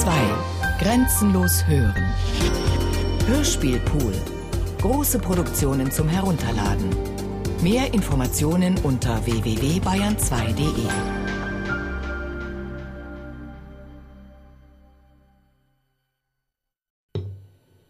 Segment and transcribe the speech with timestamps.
[0.00, 0.10] 2.
[0.78, 2.04] Grenzenlos hören.
[3.26, 4.12] Hörspielpool.
[4.78, 6.90] Große Produktionen zum Herunterladen.
[7.62, 10.86] Mehr Informationen unter www.bayern2.de.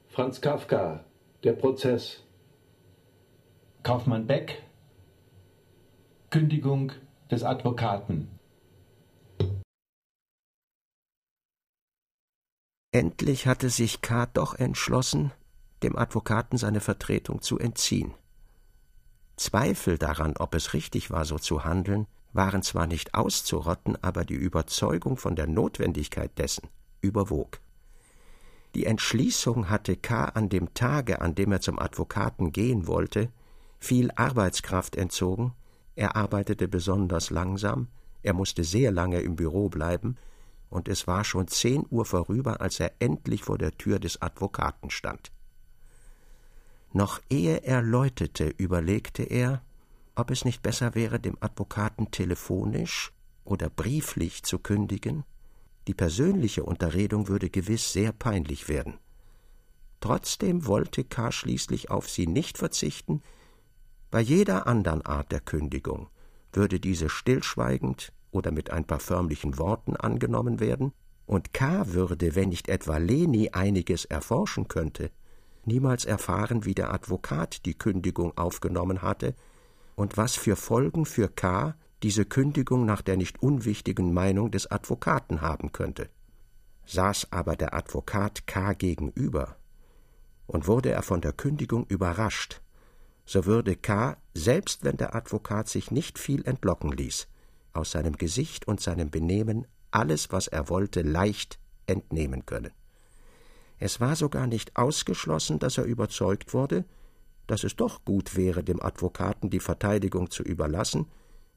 [0.08, 1.04] Franz Kafka,
[1.42, 2.22] der Prozess.
[3.82, 4.62] Kaufmann Beck,
[6.30, 6.92] Kündigung
[7.32, 8.35] des Advokaten.
[12.96, 14.24] Endlich hatte sich K.
[14.24, 15.30] doch entschlossen,
[15.82, 18.14] dem Advokaten seine Vertretung zu entziehen.
[19.36, 24.32] Zweifel daran, ob es richtig war, so zu handeln, waren zwar nicht auszurotten, aber die
[24.32, 26.70] Überzeugung von der Notwendigkeit dessen
[27.02, 27.60] überwog.
[28.74, 30.24] Die Entschließung hatte K.
[30.30, 33.28] an dem Tage, an dem er zum Advokaten gehen wollte,
[33.78, 35.52] viel Arbeitskraft entzogen,
[35.96, 37.88] er arbeitete besonders langsam,
[38.22, 40.16] er musste sehr lange im Büro bleiben,
[40.70, 44.90] und es war schon zehn Uhr vorüber, als er endlich vor der Tür des Advokaten
[44.90, 45.32] stand.
[46.92, 49.62] Noch ehe er läutete, überlegte er,
[50.14, 53.12] ob es nicht besser wäre, dem Advokaten telefonisch
[53.44, 55.24] oder brieflich zu kündigen.
[55.86, 58.98] Die persönliche Unterredung würde gewiss sehr peinlich werden.
[60.00, 61.30] Trotzdem wollte K.
[61.32, 63.22] schließlich auf sie nicht verzichten.
[64.10, 66.08] Bei jeder andern Art der Kündigung
[66.52, 70.92] würde diese stillschweigend oder mit ein paar förmlichen Worten angenommen werden,
[71.26, 71.92] und K.
[71.92, 75.10] würde, wenn nicht etwa Leni einiges erforschen könnte,
[75.64, 79.34] niemals erfahren, wie der Advokat die Kündigung aufgenommen hatte
[79.96, 81.74] und was für Folgen für K.
[82.02, 86.08] diese Kündigung nach der nicht unwichtigen Meinung des Advokaten haben könnte.
[86.86, 88.74] Saß aber der Advokat K.
[88.74, 89.56] gegenüber,
[90.46, 92.62] und wurde er von der Kündigung überrascht,
[93.24, 97.26] so würde K., selbst wenn der Advokat sich nicht viel entlocken ließ,
[97.76, 102.72] aus seinem Gesicht und seinem Benehmen alles, was er wollte, leicht entnehmen können.
[103.78, 106.84] Es war sogar nicht ausgeschlossen, dass er überzeugt wurde,
[107.46, 111.06] dass es doch gut wäre, dem Advokaten die Verteidigung zu überlassen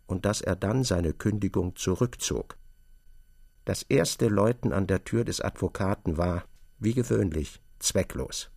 [0.06, 2.58] und dass er dann seine Kündigung zurückzog.
[3.66, 6.46] Das erste Läuten an der Tür des Advokaten war,
[6.80, 8.50] wie gewöhnlich, zwecklos.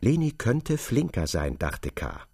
[0.00, 2.26] Leni könnte flinker sein, dachte K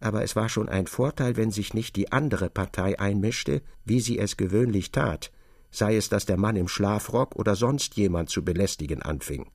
[0.00, 4.18] aber es war schon ein Vorteil, wenn sich nicht die andere Partei einmischte, wie sie
[4.18, 5.30] es gewöhnlich tat,
[5.70, 9.50] sei es, dass der Mann im Schlafrock oder sonst jemand zu belästigen anfing.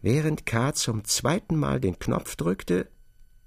[0.00, 0.72] Während K.
[0.72, 2.88] zum zweiten Mal den Knopf drückte,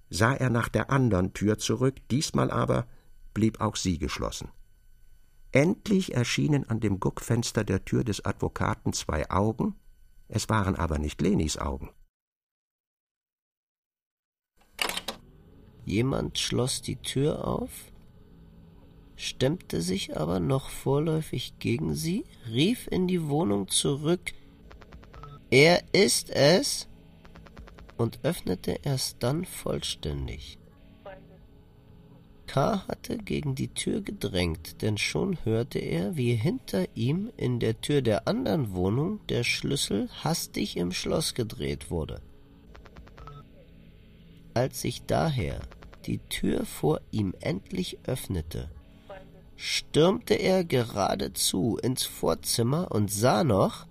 [0.10, 2.88] sah er nach der andern Tür zurück, diesmal aber
[3.34, 4.50] blieb auch sie geschlossen.
[5.52, 9.76] Endlich erschienen an dem Guckfenster der Tür des Advokaten zwei Augen,
[10.28, 11.90] es waren aber nicht Lenis Augen.
[15.90, 17.72] Jemand schloss die Tür auf,
[19.16, 24.34] stemmte sich aber noch vorläufig gegen sie, rief in die Wohnung zurück
[25.50, 26.88] Er ist es
[27.98, 30.60] und öffnete erst dann vollständig.
[32.46, 32.88] K.
[32.88, 38.04] hatte gegen die Tür gedrängt, denn schon hörte er, wie hinter ihm in der Tür
[38.04, 42.22] der anderen Wohnung der Schlüssel hastig im Schloss gedreht wurde.
[44.54, 45.60] Als sich daher
[46.10, 48.72] die Tür vor ihm endlich öffnete,
[49.56, 53.86] stürmte er geradezu ins Vorzimmer und sah noch,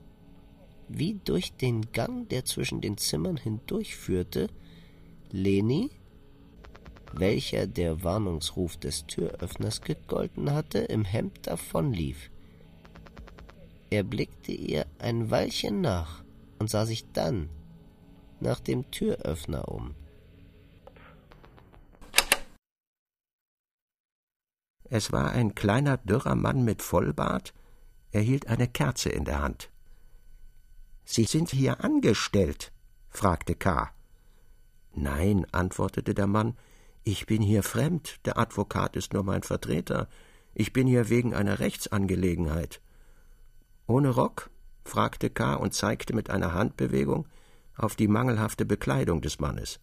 [0.88, 4.48] wie durch den Gang, der zwischen den Zimmern hindurchführte,
[5.30, 5.90] Leni,
[7.12, 12.30] welcher der Warnungsruf des Türöffners gegolten hatte, im Hemd davonlief.
[13.90, 16.24] Er blickte ihr ein Weilchen nach
[16.58, 17.48] und sah sich dann
[18.40, 19.94] nach dem Türöffner um.
[24.90, 27.52] Es war ein kleiner, dürrer Mann mit Vollbart,
[28.10, 29.70] er hielt eine Kerze in der Hand.
[31.04, 32.72] Sie sind hier angestellt?
[33.10, 33.90] fragte K.
[34.94, 36.56] Nein, antwortete der Mann,
[37.04, 40.08] ich bin hier fremd, der Advokat ist nur mein Vertreter,
[40.54, 42.80] ich bin hier wegen einer Rechtsangelegenheit.
[43.86, 44.50] Ohne Rock?
[44.84, 45.54] fragte K.
[45.54, 47.26] und zeigte mit einer Handbewegung
[47.76, 49.80] auf die mangelhafte Bekleidung des Mannes.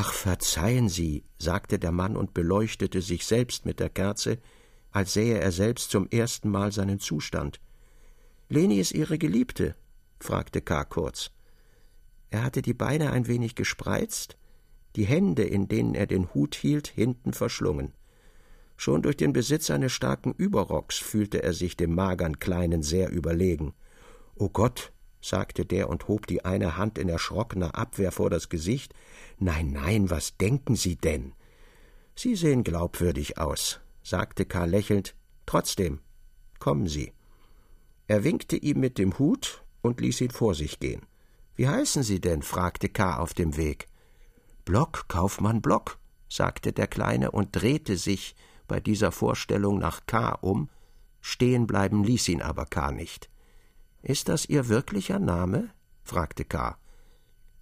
[0.00, 4.38] Ach, verzeihen Sie, sagte der Mann und beleuchtete sich selbst mit der Kerze,
[4.92, 7.60] als sähe er selbst zum ersten Mal seinen Zustand.
[8.48, 9.74] Leni ist Ihre Geliebte?
[10.20, 10.84] fragte K.
[10.84, 11.32] kurz.
[12.30, 14.38] Er hatte die Beine ein wenig gespreizt,
[14.94, 17.92] die Hände, in denen er den Hut hielt, hinten verschlungen.
[18.76, 23.74] Schon durch den Besitz eines starken Überrocks fühlte er sich dem magern Kleinen sehr überlegen.
[24.36, 28.94] O Gott, sagte der und hob die eine Hand in erschrockener Abwehr vor das Gesicht.
[29.38, 31.32] Nein, nein, was denken Sie denn?
[32.14, 35.14] Sie sehen glaubwürdig aus, sagte Karl lächelnd.
[35.46, 36.00] Trotzdem,
[36.58, 37.12] kommen Sie.
[38.06, 41.02] Er winkte ihm mit dem Hut und ließ ihn vor sich gehen.
[41.54, 42.42] Wie heißen Sie denn?
[42.42, 43.18] fragte K.
[43.18, 43.88] auf dem Weg.
[44.64, 45.98] Block, Kaufmann Block,
[46.28, 48.34] sagte der Kleine und drehte sich
[48.66, 50.32] bei dieser Vorstellung nach K.
[50.40, 50.68] um.
[51.20, 52.92] Stehen bleiben ließ ihn aber K.
[52.92, 53.28] nicht.
[54.02, 55.70] Ist das Ihr wirklicher Name?
[56.02, 56.78] fragte K.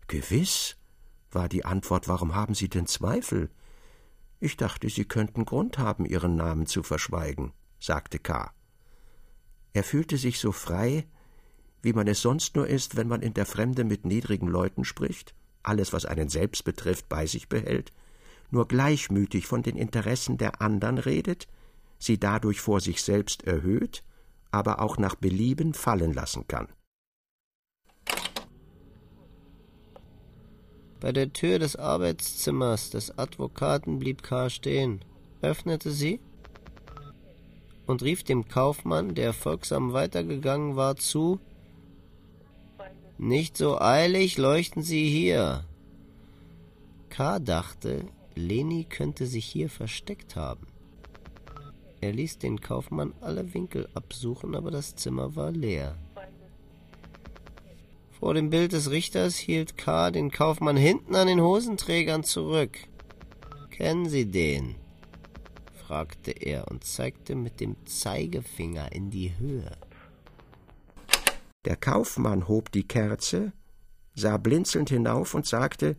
[0.07, 0.77] Gewiss,
[1.33, 2.09] war die Antwort.
[2.09, 3.51] Warum haben Sie denn Zweifel?
[4.39, 8.53] Ich dachte, Sie könnten Grund haben, Ihren Namen zu verschweigen, sagte K.
[9.73, 11.07] Er fühlte sich so frei,
[11.83, 15.35] wie man es sonst nur ist, wenn man in der Fremde mit niedrigen Leuten spricht,
[15.63, 17.93] alles, was einen selbst betrifft, bei sich behält,
[18.51, 21.49] nur gleichmütig von den Interessen der anderen redet,
[21.99, 24.05] sie dadurch vor sich selbst erhöht,
[24.57, 26.69] aber auch nach Belieben fallen lassen kann.
[30.99, 34.49] Bei der Tür des Arbeitszimmers des Advokaten blieb K.
[34.49, 35.05] stehen,
[35.43, 36.21] öffnete sie
[37.87, 41.39] und rief dem Kaufmann, der folgsam weitergegangen war, zu
[43.19, 45.67] Nicht so eilig leuchten Sie hier.
[47.11, 47.39] K.
[47.41, 50.67] dachte, Leni könnte sich hier versteckt haben.
[52.07, 55.99] Er ließ den Kaufmann alle Winkel absuchen, aber das Zimmer war leer.
[58.13, 60.13] Vor dem Bild des Richters hielt K.
[60.13, 62.79] den Kaufmann hinten an den Hosenträgern zurück.
[63.71, 64.77] Kennen Sie den?
[65.85, 69.77] fragte er und zeigte mit dem Zeigefinger in die Höhe.
[71.65, 73.53] Der Kaufmann hob die Kerze,
[74.15, 75.97] sah blinzelnd hinauf und sagte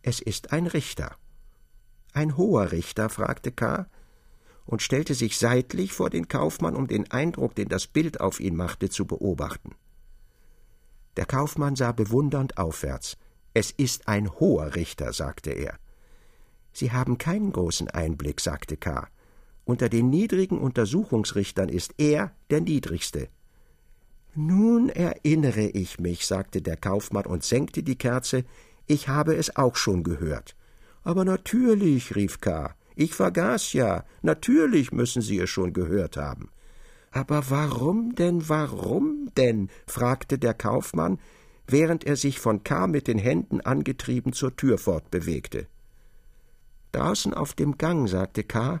[0.00, 1.14] Es ist ein Richter.
[2.14, 3.10] Ein hoher Richter?
[3.10, 3.86] fragte K.
[4.66, 8.56] und stellte sich seitlich vor den Kaufmann, um den Eindruck, den das Bild auf ihn
[8.56, 9.74] machte, zu beobachten.
[11.16, 13.16] Der Kaufmann sah bewundernd aufwärts.
[13.54, 15.78] Es ist ein hoher Richter, sagte er.
[16.72, 19.08] Sie haben keinen großen Einblick, sagte K.
[19.64, 23.28] Unter den niedrigen Untersuchungsrichtern ist er der niedrigste.
[24.34, 28.44] Nun erinnere ich mich, sagte der Kaufmann und senkte die Kerze,
[28.86, 30.54] ich habe es auch schon gehört.
[31.02, 32.74] Aber natürlich, rief K.
[32.96, 36.48] Ich vergaß ja, natürlich müssen Sie es schon gehört haben.
[37.12, 39.68] Aber warum denn, warum denn?
[39.86, 41.18] fragte der Kaufmann,
[41.66, 42.86] während er sich von K.
[42.86, 45.68] mit den Händen angetrieben zur Tür fortbewegte.
[46.92, 48.80] Draußen auf dem Gang, sagte K.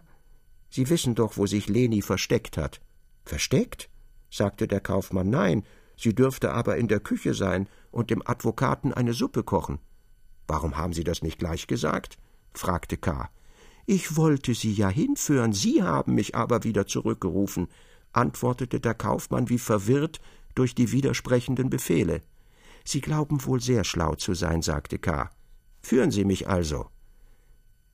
[0.70, 2.80] Sie wissen doch, wo sich Leni versteckt hat.
[3.24, 3.90] Versteckt?
[4.30, 5.28] sagte der Kaufmann.
[5.28, 5.62] Nein,
[5.96, 9.78] sie dürfte aber in der Küche sein und dem Advokaten eine Suppe kochen.
[10.46, 12.16] Warum haben Sie das nicht gleich gesagt?
[12.54, 13.28] fragte K.
[13.86, 17.68] Ich wollte Sie ja hinführen, Sie haben mich aber wieder zurückgerufen
[18.16, 20.20] antwortete der Kaufmann wie verwirrt
[20.54, 22.22] durch die widersprechenden Befehle.
[22.84, 25.30] Sie glauben wohl sehr schlau zu sein, sagte K.
[25.82, 26.86] Führen Sie mich also.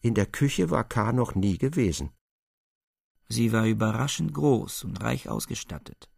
[0.01, 1.13] In der Küche war K.
[1.13, 2.11] noch nie gewesen.
[3.29, 6.09] Sie war überraschend groß und reich ausgestattet.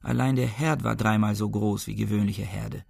[0.00, 2.84] Allein der Herd war dreimal so groß wie gewöhnliche Herde.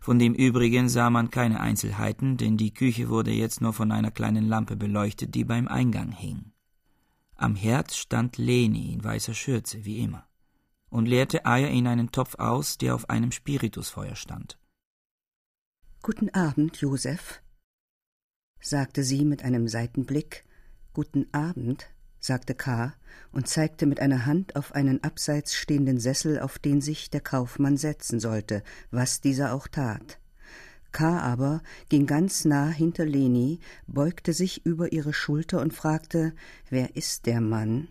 [0.00, 4.10] Von dem übrigen sah man keine Einzelheiten, denn die Küche wurde jetzt nur von einer
[4.10, 6.52] kleinen Lampe beleuchtet, die beim Eingang hing.
[7.34, 10.26] Am Herd stand Leni in weißer Schürze, wie immer,
[10.88, 14.58] und leerte Eier in einen Topf aus, der auf einem Spiritusfeuer stand.
[16.02, 17.42] Guten Abend, Josef,
[18.60, 20.44] sagte sie mit einem Seitenblick.
[20.92, 21.90] Guten Abend,
[22.26, 22.92] sagte K.
[23.30, 27.76] und zeigte mit einer Hand auf einen abseits stehenden Sessel, auf den sich der Kaufmann
[27.76, 30.18] setzen sollte, was dieser auch tat.
[30.90, 31.20] K.
[31.20, 36.34] aber ging ganz nah hinter Leni, beugte sich über ihre Schulter und fragte
[36.68, 37.88] Wer ist der Mann?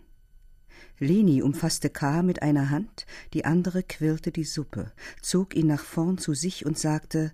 [0.98, 2.22] Leni umfasste K.
[2.22, 6.78] mit einer Hand, die andere quirlte die Suppe, zog ihn nach vorn zu sich und
[6.78, 7.32] sagte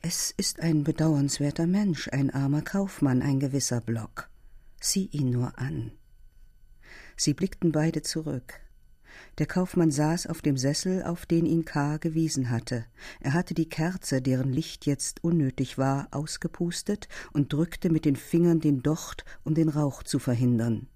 [0.00, 4.28] Es ist ein bedauernswerter Mensch, ein armer Kaufmann, ein gewisser Block.
[4.80, 5.92] Sieh ihn nur an.
[7.16, 8.60] Sie blickten beide zurück.
[9.38, 11.96] Der Kaufmann saß auf dem Sessel, auf den ihn K.
[11.98, 12.86] gewiesen hatte.
[13.20, 18.60] Er hatte die Kerze, deren Licht jetzt unnötig war, ausgepustet und drückte mit den Fingern
[18.60, 20.88] den Docht, um den Rauch zu verhindern.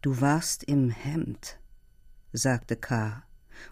[0.00, 1.60] Du warst im Hemd,
[2.32, 3.22] sagte K.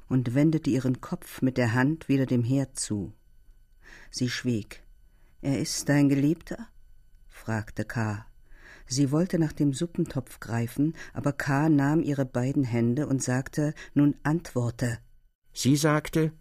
[0.09, 3.13] und wendete ihren Kopf mit der Hand wieder dem Herd zu.
[4.11, 4.83] Sie schwieg.
[5.41, 6.69] Er ist dein Geliebter?
[7.27, 8.27] fragte K.
[8.93, 11.69] Sie wollte nach dem Suppentopf greifen, aber K.
[11.69, 14.99] nahm ihre beiden Hände und sagte Nun antworte.
[15.53, 16.33] Sie sagte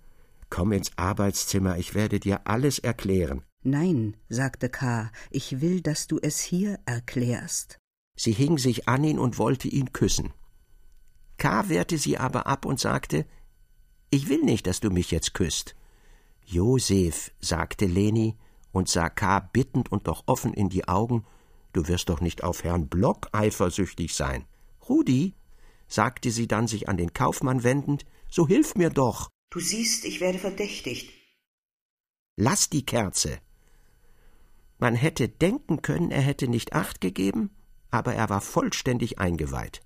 [0.50, 3.44] Komm ins Arbeitszimmer, ich werde dir alles erklären.
[3.62, 7.78] Nein, sagte K., ich will, dass du es hier erklärst.
[8.16, 10.34] Sie hing sich an ihn und wollte ihn küssen.
[11.38, 11.70] K.
[11.70, 13.28] wehrte sie aber ab und sagte
[14.10, 15.76] Ich will nicht, dass du mich jetzt küsst.
[16.46, 18.38] Josef, sagte Leni
[18.72, 19.40] und sah K.
[19.40, 21.28] bittend und doch offen in die Augen
[21.74, 24.46] Du wirst doch nicht auf Herrn Block eifersüchtig sein.
[24.88, 25.36] Rudi,
[25.88, 29.30] sagte sie dann sich an den Kaufmann wendend, so hilf mir doch.
[29.52, 31.12] Du siehst, ich werde verdächtigt.
[32.38, 33.40] Lass die Kerze.
[34.78, 37.50] Man hätte denken können, er hätte nicht acht gegeben,
[37.92, 39.82] aber er war vollständig eingeweiht.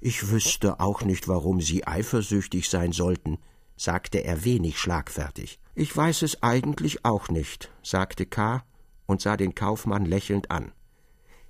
[0.00, 3.38] Ich wüsste auch nicht, warum Sie eifersüchtig sein sollten,
[3.76, 5.58] sagte er wenig schlagfertig.
[5.74, 8.64] Ich weiß es eigentlich auch nicht, sagte K.
[9.06, 10.72] und sah den Kaufmann lächelnd an.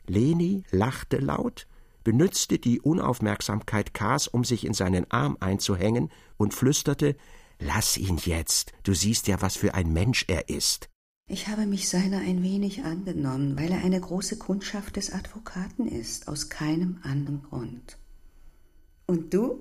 [0.07, 1.67] Leni lachte laut,
[2.05, 7.17] benützte die Unaufmerksamkeit Ks, um sich in seinen Arm einzuhängen, und flüsterte
[7.59, 10.91] Lass ihn jetzt, du siehst ja, was für ein Mensch er ist.
[11.27, 16.29] Ich habe mich seiner ein wenig angenommen, weil er eine große Kundschaft des Advokaten ist,
[16.29, 17.97] aus keinem anderen Grund.
[19.07, 19.61] Und du?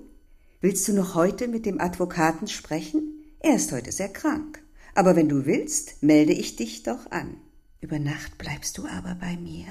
[0.60, 3.24] Willst du noch heute mit dem Advokaten sprechen?
[3.40, 4.62] Er ist heute sehr krank.
[4.94, 7.36] Aber wenn du willst, melde ich dich doch an.
[7.80, 9.66] Über Nacht bleibst du aber bei mir.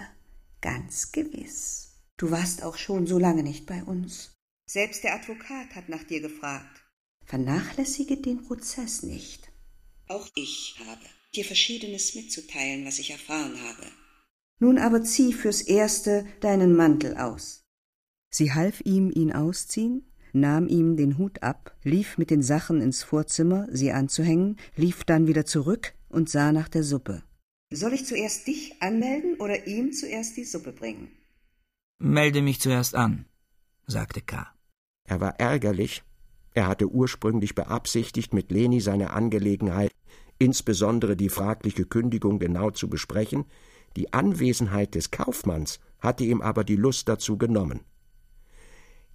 [0.63, 1.89] Ganz gewiss.
[2.15, 4.32] Du warst auch schon so lange nicht bei uns.
[4.65, 6.86] Selbst der Advokat hat nach dir gefragt.
[7.25, 9.51] Vernachlässige den Prozess nicht.
[10.08, 11.01] Auch ich habe
[11.36, 13.91] dir Verschiedenes mitzuteilen, was ich erfahren habe.
[14.60, 17.65] Nun aber zieh fürs Erste deinen Mantel aus.
[18.29, 23.03] Sie half ihm, ihn ausziehen, nahm ihm den Hut ab, lief mit den Sachen ins
[23.03, 27.22] Vorzimmer, sie anzuhängen, lief dann wieder zurück und sah nach der Suppe.
[27.74, 31.10] Soll ich zuerst dich anmelden oder ihm zuerst die Suppe bringen?
[32.00, 33.25] Melde mich zuerst an,
[33.88, 34.48] sagte K.
[35.06, 36.03] Er war ärgerlich.
[36.53, 39.92] Er hatte ursprünglich beabsichtigt, mit Leni seine Angelegenheit
[40.39, 43.46] insbesondere die fragliche Kündigung genau zu besprechen,
[43.96, 47.82] die Anwesenheit des Kaufmanns hatte ihm aber die Lust dazu genommen.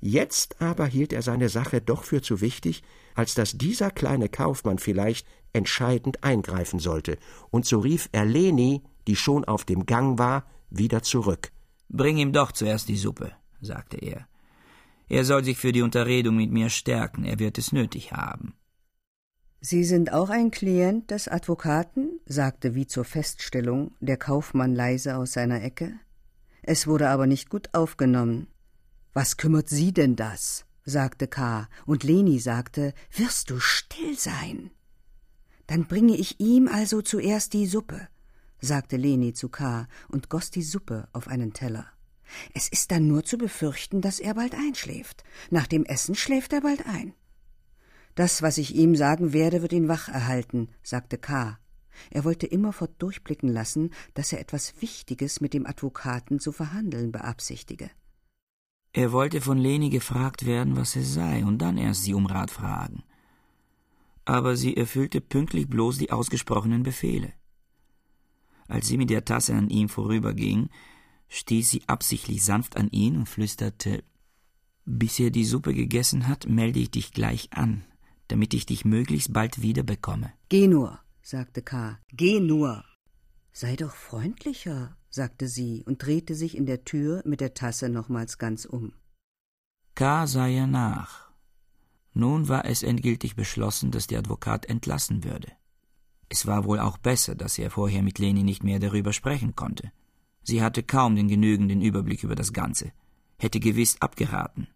[0.00, 2.82] Jetzt aber hielt er seine Sache doch für zu wichtig,
[3.14, 7.18] als dass dieser kleine Kaufmann vielleicht entscheidend eingreifen sollte,
[7.50, 11.50] und so rief er Leni, die schon auf dem Gang war, wieder zurück.
[11.88, 14.26] Bring ihm doch zuerst die Suppe, sagte er.
[15.08, 18.54] Er soll sich für die Unterredung mit mir stärken, er wird es nötig haben.
[19.60, 22.20] Sie sind auch ein Klient des Advokaten?
[22.26, 25.94] sagte wie zur Feststellung der Kaufmann leise aus seiner Ecke.
[26.62, 28.46] Es wurde aber nicht gut aufgenommen.
[29.14, 30.66] Was kümmert Sie denn das?
[30.84, 31.68] sagte K.
[31.86, 34.70] und Leni sagte, wirst du still sein?
[35.68, 38.08] Dann bringe ich ihm also zuerst die Suppe,
[38.60, 39.86] sagte Leni zu K.
[40.08, 41.86] und goss die Suppe auf einen Teller.
[42.54, 45.24] Es ist dann nur zu befürchten, dass er bald einschläft.
[45.50, 47.14] Nach dem Essen schläft er bald ein.
[48.14, 51.58] Das, was ich ihm sagen werde, wird ihn wach erhalten, sagte K.
[52.10, 57.90] Er wollte immerfort durchblicken lassen, dass er etwas Wichtiges mit dem Advokaten zu verhandeln beabsichtige.
[58.92, 62.50] Er wollte von Leni gefragt werden, was es sei, und dann erst sie um Rat
[62.50, 63.04] fragen.
[64.28, 67.32] Aber sie erfüllte pünktlich bloß die ausgesprochenen Befehle.
[68.68, 70.68] Als sie mit der Tasse an ihm vorüberging,
[71.28, 74.04] stieß sie absichtlich sanft an ihn und flüsterte
[74.84, 77.84] Bis er die Suppe gegessen hat, melde ich dich gleich an
[78.28, 80.32] damit ich dich möglichst bald wieder bekomme.
[80.48, 81.98] Geh nur, sagte K.
[82.12, 82.84] Geh nur.
[83.52, 88.38] Sei doch freundlicher, sagte sie und drehte sich in der Tür mit der Tasse nochmals
[88.38, 88.92] ganz um.
[89.94, 90.26] K.
[90.26, 91.27] sah ihr nach.
[92.18, 95.52] Nun war es endgültig beschlossen, dass der Advokat entlassen würde.
[96.28, 99.92] Es war wohl auch besser, dass er vorher mit Leni nicht mehr darüber sprechen konnte.
[100.42, 102.92] Sie hatte kaum den genügenden Überblick über das Ganze,
[103.38, 104.66] hätte gewiss abgeraten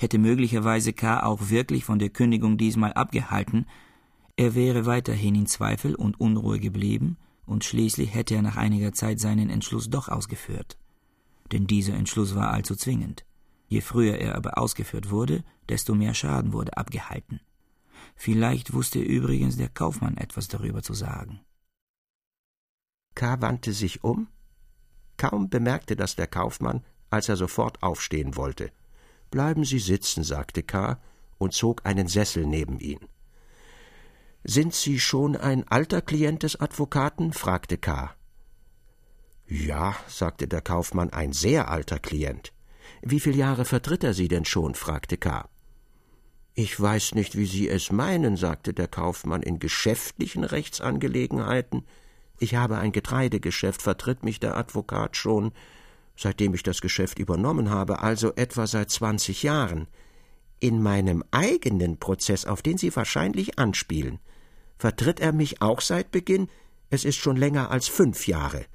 [0.00, 1.22] hätte möglicherweise K.
[1.22, 3.66] auch wirklich von der Kündigung diesmal abgehalten,
[4.36, 9.20] er wäre weiterhin in Zweifel und Unruhe geblieben, und schließlich hätte er nach einiger Zeit
[9.20, 10.78] seinen Entschluss doch ausgeführt.
[11.52, 13.26] Denn dieser Entschluss war allzu zwingend.
[13.68, 17.40] Je früher er aber ausgeführt wurde, desto mehr Schaden wurde abgehalten.
[18.16, 21.40] Vielleicht wusste übrigens der Kaufmann etwas darüber zu sagen.
[23.14, 23.40] K.
[23.40, 24.28] wandte sich um.
[25.16, 28.72] Kaum bemerkte das der Kaufmann, als er sofort aufstehen wollte.
[29.30, 31.00] Bleiben Sie sitzen, sagte K.
[31.38, 33.00] und zog einen Sessel neben ihn.
[34.42, 37.32] Sind Sie schon ein alter Klient des Advokaten?
[37.32, 38.14] fragte K.
[39.46, 42.52] Ja, sagte der Kaufmann, ein sehr alter Klient.
[43.02, 44.74] Wie viele Jahre vertritt er Sie denn schon?
[44.74, 45.48] fragte K.
[46.54, 51.84] Ich weiß nicht, wie Sie es meinen, sagte der Kaufmann, in geschäftlichen Rechtsangelegenheiten.
[52.38, 55.52] Ich habe ein Getreidegeschäft, vertritt mich der Advokat schon
[56.20, 59.86] seitdem ich das Geschäft übernommen habe, also etwa seit zwanzig Jahren.
[60.58, 64.18] In meinem eigenen Prozess, auf den Sie wahrscheinlich anspielen,
[64.76, 66.48] vertritt er mich auch seit Beginn,
[66.90, 68.66] es ist schon länger als fünf Jahre.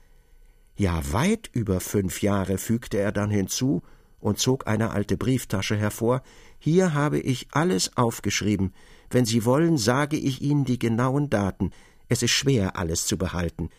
[0.75, 3.84] Ja, weit über fünf Jahre, fügte er dann hinzu
[4.19, 6.22] und zog eine alte Brieftasche hervor.
[6.60, 8.74] Hier habe ich alles aufgeschrieben.
[9.10, 11.72] Wenn Sie wollen, sage ich Ihnen die genauen Daten.
[12.07, 13.69] Es ist schwer, alles zu behalten.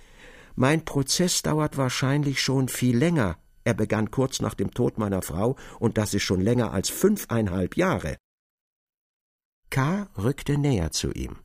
[0.54, 5.56] Mein Prozess dauert wahrscheinlich schon viel länger Er begann kurz nach dem Tod meiner Frau,
[5.80, 8.16] und das ist schon länger als fünfeinhalb Jahre.
[9.70, 10.08] K.
[10.16, 11.36] rückte näher zu ihm.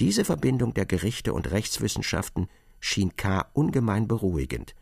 [0.00, 3.48] Diese Verbindung der Gerichte und Rechtswissenschaften schien K.
[3.54, 4.74] ungemein beruhigend.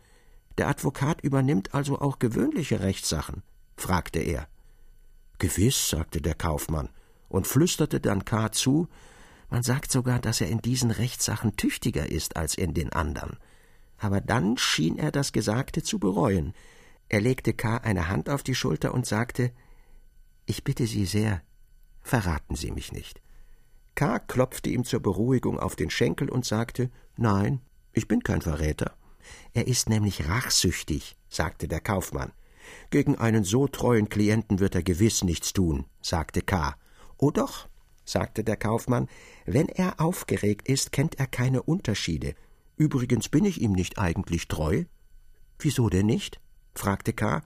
[0.57, 3.43] Der Advokat übernimmt also auch gewöhnliche Rechtssachen?
[3.75, 4.47] fragte er.
[5.37, 6.89] Gewiss, sagte der Kaufmann
[7.29, 8.51] und flüsterte dann K.
[8.51, 8.87] zu,
[9.49, 13.37] man sagt sogar, dass er in diesen Rechtssachen tüchtiger ist als in den anderen.
[13.97, 16.53] Aber dann schien er das Gesagte zu bereuen.
[17.07, 17.77] Er legte K.
[17.77, 19.51] eine Hand auf die Schulter und sagte
[20.45, 21.41] Ich bitte Sie sehr,
[22.01, 23.21] verraten Sie mich nicht.
[23.95, 24.19] K.
[24.19, 27.61] klopfte ihm zur Beruhigung auf den Schenkel und sagte Nein,
[27.93, 28.96] ich bin kein Verräter.
[29.53, 32.31] Er ist nämlich rachsüchtig, sagte der Kaufmann.
[32.89, 36.75] Gegen einen so treuen Klienten wird er gewiss nichts tun, sagte K.
[37.17, 37.67] Oh doch,
[38.05, 39.07] sagte der Kaufmann,
[39.45, 42.35] wenn er aufgeregt ist, kennt er keine Unterschiede.
[42.75, 44.83] Übrigens bin ich ihm nicht eigentlich treu.
[45.59, 46.39] Wieso denn nicht?
[46.75, 47.41] fragte K.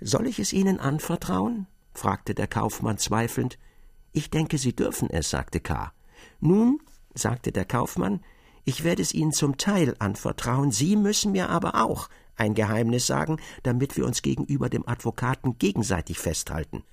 [0.00, 1.66] Soll ich es Ihnen anvertrauen?
[1.94, 3.58] fragte der Kaufmann zweifelnd.
[4.12, 5.92] Ich denke, Sie dürfen es, sagte K.
[6.40, 6.80] Nun,
[7.14, 8.20] sagte der Kaufmann,
[8.64, 13.38] ich werde es Ihnen zum Teil anvertrauen, Sie müssen mir aber auch ein Geheimnis sagen,
[13.62, 16.84] damit wir uns gegenüber dem Advokaten gegenseitig festhalten.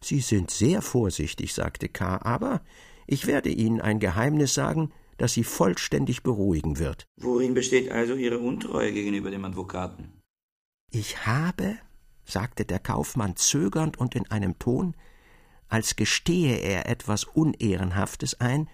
[0.00, 2.60] Sie sind sehr vorsichtig, sagte K., aber
[3.06, 7.06] ich werde Ihnen ein Geheimnis sagen, das Sie vollständig beruhigen wird.
[7.20, 10.20] Worin besteht also Ihre Untreue gegenüber dem Advokaten?
[10.90, 11.76] Ich habe,
[12.24, 14.94] sagte der Kaufmann zögernd und in einem Ton,
[15.68, 18.68] als gestehe er etwas Unehrenhaftes ein,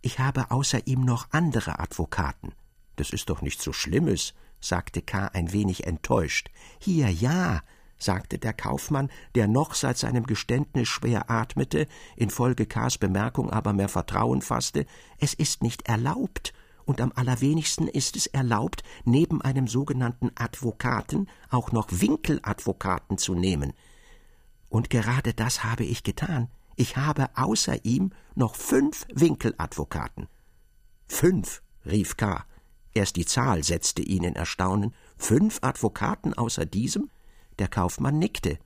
[0.00, 2.52] ich habe außer ihm noch andere Advokaten.
[2.96, 5.26] Das ist doch nichts so Schlimmes, sagte K.
[5.28, 6.50] ein wenig enttäuscht.
[6.78, 7.62] Hier ja,
[7.98, 11.86] sagte der Kaufmann, der noch seit seinem Geständnis schwer atmete,
[12.16, 14.86] infolge K.s Bemerkung aber mehr Vertrauen fasste,
[15.18, 16.52] es ist nicht erlaubt,
[16.84, 23.74] und am allerwenigsten ist es erlaubt, neben einem sogenannten Advokaten auch noch Winkeladvokaten zu nehmen.
[24.70, 26.48] Und gerade das habe ich getan.
[26.80, 30.28] Ich habe außer ihm noch fünf Winkeladvokaten.
[31.08, 32.44] Fünf, rief K.
[32.94, 34.94] Erst die Zahl setzte ihn in Erstaunen.
[35.16, 37.10] Fünf Advokaten außer diesem?
[37.58, 38.60] Der Kaufmann nickte.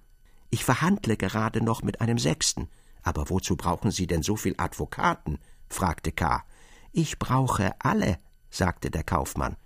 [0.50, 2.68] Ich verhandle gerade noch mit einem Sechsten.
[3.02, 5.38] Aber wozu brauchen Sie denn so viel Advokaten?
[5.70, 6.44] fragte K.
[6.92, 8.18] Ich brauche alle,
[8.50, 9.56] sagte der Kaufmann.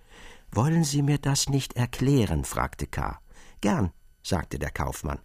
[0.53, 2.45] Wollen Sie mir das nicht erklären?
[2.45, 3.19] fragte K.
[3.59, 3.91] Gern,
[4.23, 5.19] sagte der Kaufmann.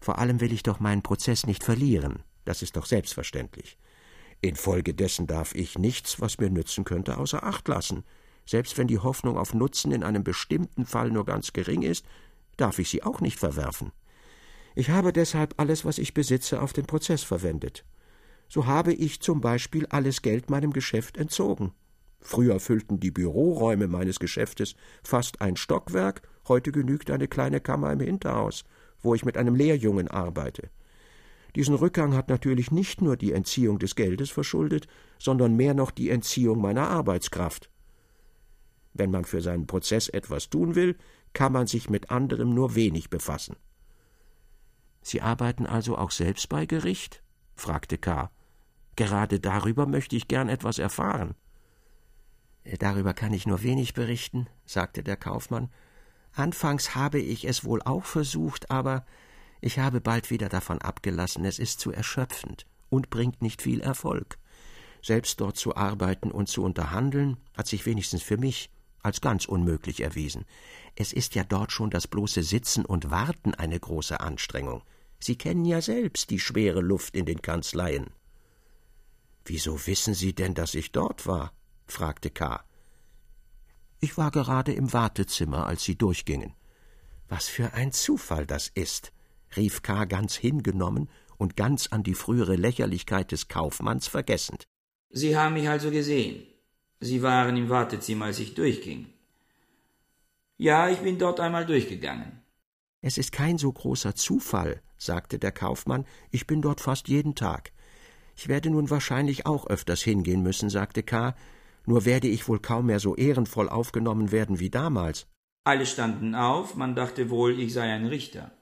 [0.00, 2.24] Vor allem will ich doch meinen Prozess nicht verlieren.
[2.44, 3.76] Das ist doch selbstverständlich.
[4.40, 8.04] Infolgedessen darf ich nichts, was mir nützen könnte, außer Acht lassen.
[8.44, 12.04] Selbst wenn die Hoffnung auf Nutzen in einem bestimmten Fall nur ganz gering ist,
[12.56, 13.92] darf ich sie auch nicht verwerfen.
[14.74, 17.84] Ich habe deshalb alles, was ich besitze, auf den Prozess verwendet.
[18.48, 21.72] So habe ich zum Beispiel alles Geld meinem Geschäft entzogen.
[22.20, 28.00] Früher füllten die Büroräume meines Geschäftes fast ein Stockwerk, heute genügt eine kleine Kammer im
[28.00, 28.64] Hinterhaus,
[29.02, 30.70] wo ich mit einem Lehrjungen arbeite.
[31.54, 34.86] Diesen Rückgang hat natürlich nicht nur die Entziehung des Geldes verschuldet,
[35.18, 37.70] sondern mehr noch die Entziehung meiner Arbeitskraft.
[38.94, 40.96] Wenn man für seinen Prozess etwas tun will,
[41.32, 43.56] kann man sich mit anderem nur wenig befassen.
[45.02, 47.22] Sie arbeiten also auch selbst bei Gericht?
[47.54, 48.30] fragte K.
[48.96, 51.34] Gerade darüber möchte ich gern etwas erfahren.
[52.78, 55.70] Darüber kann ich nur wenig berichten, sagte der Kaufmann.
[56.32, 59.04] Anfangs habe ich es wohl auch versucht, aber
[59.62, 64.36] ich habe bald wieder davon abgelassen, es ist zu erschöpfend und bringt nicht viel Erfolg.
[65.00, 68.70] Selbst dort zu arbeiten und zu unterhandeln, hat sich wenigstens für mich
[69.02, 70.44] als ganz unmöglich erwiesen.
[70.96, 74.82] Es ist ja dort schon das bloße Sitzen und Warten eine große Anstrengung.
[75.20, 78.10] Sie kennen ja selbst die schwere Luft in den Kanzleien.
[79.44, 81.52] Wieso wissen Sie denn, dass ich dort war?
[81.86, 82.64] fragte K.
[84.00, 86.54] Ich war gerade im Wartezimmer, als Sie durchgingen.
[87.28, 89.12] Was für ein Zufall das ist,
[89.56, 90.04] rief K.
[90.04, 94.64] ganz hingenommen und ganz an die frühere Lächerlichkeit des Kaufmanns vergessend.
[95.10, 96.42] Sie haben mich also gesehen.
[97.00, 99.06] Sie waren im Wartezimmer, als ich durchging.
[100.56, 102.40] Ja, ich bin dort einmal durchgegangen.
[103.00, 107.72] Es ist kein so großer Zufall, sagte der Kaufmann, ich bin dort fast jeden Tag.
[108.36, 111.34] Ich werde nun wahrscheinlich auch öfters hingehen müssen, sagte K.,
[111.84, 115.26] nur werde ich wohl kaum mehr so ehrenvoll aufgenommen werden wie damals.
[115.64, 118.52] Alle standen auf, man dachte wohl, ich sei ein Richter.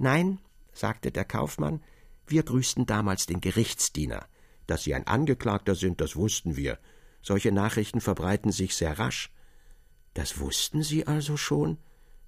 [0.00, 0.38] Nein,
[0.72, 1.82] sagte der Kaufmann,
[2.26, 4.26] wir grüßten damals den Gerichtsdiener.
[4.66, 6.78] Dass Sie ein Angeklagter sind, das wussten wir.
[7.20, 9.30] Solche Nachrichten verbreiten sich sehr rasch.
[10.14, 11.76] Das wussten Sie also schon?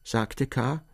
[0.05, 0.85] sagte K.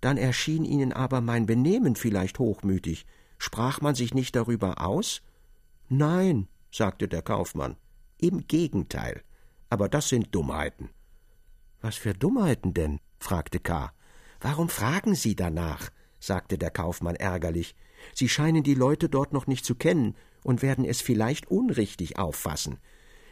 [0.00, 3.04] Dann erschien Ihnen aber mein Benehmen vielleicht hochmütig.
[3.36, 5.20] Sprach man sich nicht darüber aus?
[5.90, 7.76] Nein, sagte der Kaufmann.
[8.16, 9.22] Im Gegenteil.
[9.68, 10.88] Aber das sind Dummheiten.
[11.82, 13.00] Was für Dummheiten denn?
[13.18, 13.92] fragte K.
[14.40, 15.90] Warum fragen Sie danach?
[16.26, 17.74] Sagte der Kaufmann ärgerlich.
[18.14, 22.78] Sie scheinen die Leute dort noch nicht zu kennen und werden es vielleicht unrichtig auffassen.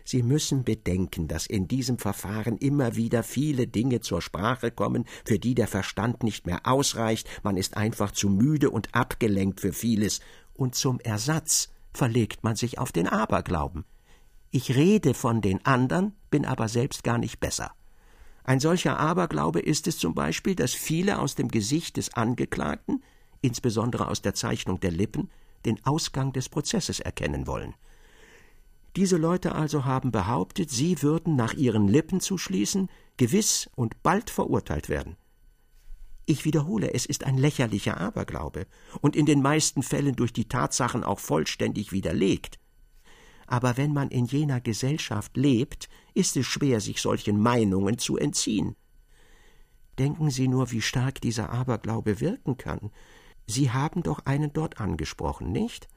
[0.05, 5.39] Sie müssen bedenken, dass in diesem Verfahren immer wieder viele Dinge zur Sprache kommen, für
[5.39, 10.21] die der Verstand nicht mehr ausreicht, man ist einfach zu müde und abgelenkt für vieles,
[10.55, 13.85] und zum Ersatz verlegt man sich auf den Aberglauben.
[14.51, 17.73] Ich rede von den anderen, bin aber selbst gar nicht besser.
[18.45, 23.03] Ein solcher Aberglaube ist es zum Beispiel, dass viele aus dem Gesicht des Angeklagten,
[23.41, 25.31] insbesondere aus der Zeichnung der Lippen,
[25.65, 27.75] den Ausgang des Prozesses erkennen wollen.
[28.97, 34.29] Diese Leute also haben behauptet, sie würden nach ihren Lippen zu schließen gewiss und bald
[34.29, 35.17] verurteilt werden.
[36.27, 38.67] Ich wiederhole, es ist ein lächerlicher Aberglaube
[39.01, 42.59] und in den meisten Fällen durch die Tatsachen auch vollständig widerlegt.
[43.47, 48.77] Aber wenn man in jener Gesellschaft lebt, ist es schwer, sich solchen Meinungen zu entziehen.
[49.99, 52.91] Denken Sie nur, wie stark dieser Aberglaube wirken kann.
[53.47, 55.89] Sie haben doch einen dort angesprochen, nicht?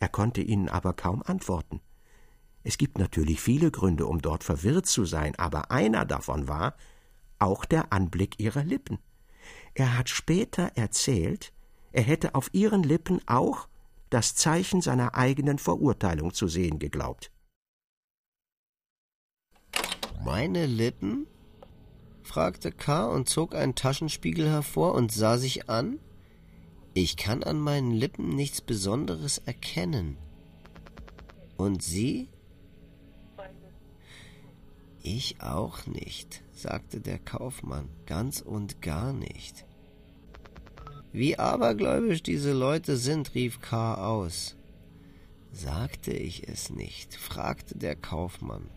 [0.00, 1.80] Er konnte Ihnen aber kaum antworten.
[2.62, 6.74] Es gibt natürlich viele Gründe, um dort verwirrt zu sein, aber einer davon war
[7.38, 8.98] auch der Anblick ihrer Lippen.
[9.74, 11.52] Er hat später erzählt,
[11.92, 13.68] er hätte auf ihren Lippen auch
[14.10, 17.30] das Zeichen seiner eigenen Verurteilung zu sehen geglaubt.
[20.24, 21.26] Meine Lippen?
[22.22, 23.08] fragte K.
[23.08, 25.98] und zog einen Taschenspiegel hervor und sah sich an.
[26.92, 30.18] Ich kann an meinen Lippen nichts Besonderes erkennen.
[31.56, 32.28] Und Sie?
[35.02, 39.64] Ich auch nicht, sagte der Kaufmann, ganz und gar nicht.
[41.12, 43.94] Wie abergläubisch diese Leute sind, rief K.
[43.94, 44.56] aus.
[45.50, 48.68] Sagte ich es nicht, fragte der Kaufmann.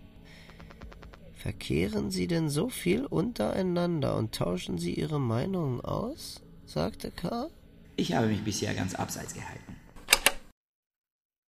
[1.44, 6.42] Verkehren Sie denn so viel untereinander und tauschen Sie Ihre Meinungen aus?
[6.66, 7.50] sagte K.
[7.98, 9.76] Ich habe mich bisher ganz abseits gehalten.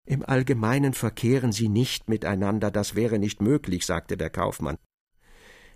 [0.07, 4.77] Im Allgemeinen verkehren sie nicht miteinander, das wäre nicht möglich, sagte der Kaufmann.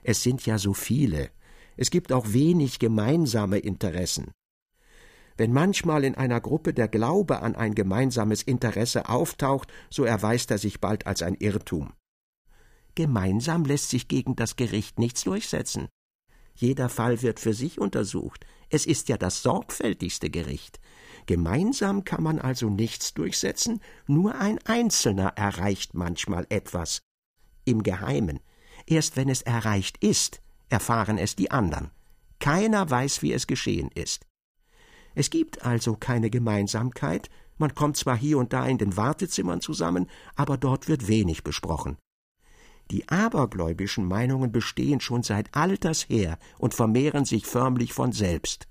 [0.02, 1.30] Es sind ja so viele.
[1.76, 4.32] Es gibt auch wenig gemeinsame Interessen.
[5.36, 10.58] Wenn manchmal in einer Gruppe der Glaube an ein gemeinsames Interesse auftaucht, so erweist er
[10.58, 11.92] sich bald als ein Irrtum.
[12.96, 15.90] Gemeinsam lässt sich gegen das Gericht nichts durchsetzen.
[16.56, 18.46] Jeder Fall wird für sich untersucht.
[18.70, 20.80] Es ist ja das sorgfältigste Gericht.
[21.26, 27.02] Gemeinsam kann man also nichts durchsetzen, nur ein Einzelner erreicht manchmal etwas.
[27.66, 28.40] Im Geheimen.
[28.86, 31.92] Erst wenn es erreicht ist, erfahren es die anderen.
[32.40, 34.26] Keiner weiß, wie es geschehen ist.
[35.16, 40.10] Es gibt also keine Gemeinsamkeit, man kommt zwar hier und da in den Wartezimmern zusammen,
[40.36, 41.98] aber dort wird wenig besprochen.
[42.92, 48.68] Die abergläubischen Meinungen bestehen schon seit alters her und vermehren sich förmlich von selbst.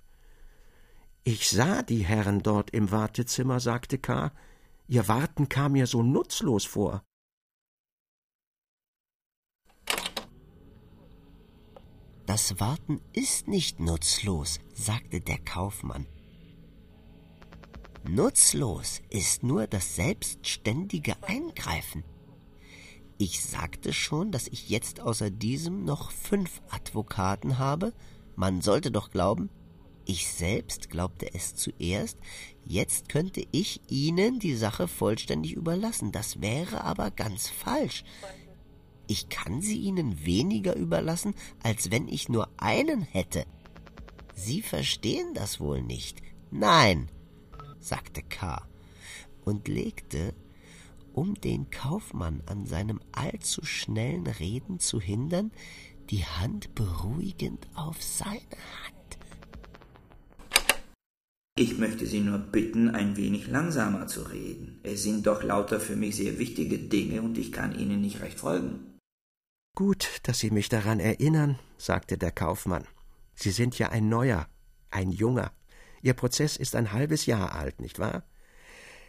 [1.24, 4.30] Ich sah die Herren dort im Wartezimmer, sagte K.
[4.86, 7.02] Ihr Warten kam mir so nutzlos vor.
[12.26, 16.06] Das Warten ist nicht nutzlos, sagte der Kaufmann.
[18.08, 22.04] Nutzlos ist nur das selbstständige Eingreifen.
[23.16, 27.92] Ich sagte schon, dass ich jetzt außer diesem noch fünf Advokaten habe.
[28.34, 29.50] Man sollte doch glauben,
[30.06, 32.18] ich selbst glaubte es zuerst,
[32.64, 36.12] jetzt könnte ich Ihnen die Sache vollständig überlassen.
[36.12, 38.04] Das wäre aber ganz falsch.
[39.06, 43.46] Ich kann sie Ihnen weniger überlassen, als wenn ich nur einen hätte.
[44.34, 46.20] Sie verstehen das wohl nicht.
[46.50, 47.10] Nein,
[47.78, 48.66] sagte K.
[49.44, 50.34] und legte,
[51.14, 55.52] um den Kaufmann an seinem allzu schnellen Reden zu hindern,
[56.10, 58.94] die Hand beruhigend auf seine Hand.
[61.56, 64.80] Ich möchte Sie nur bitten, ein wenig langsamer zu reden.
[64.82, 68.40] Es sind doch lauter für mich sehr wichtige Dinge und ich kann Ihnen nicht recht
[68.40, 68.98] folgen.
[69.76, 72.84] Gut, dass Sie mich daran erinnern, sagte der Kaufmann.
[73.36, 74.48] Sie sind ja ein Neuer,
[74.90, 75.52] ein Junger.
[76.02, 78.24] Ihr Prozess ist ein halbes Jahr alt, nicht wahr?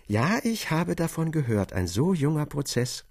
[0.08, 3.06] Ja, ich habe davon gehört, ein so junger Prozess.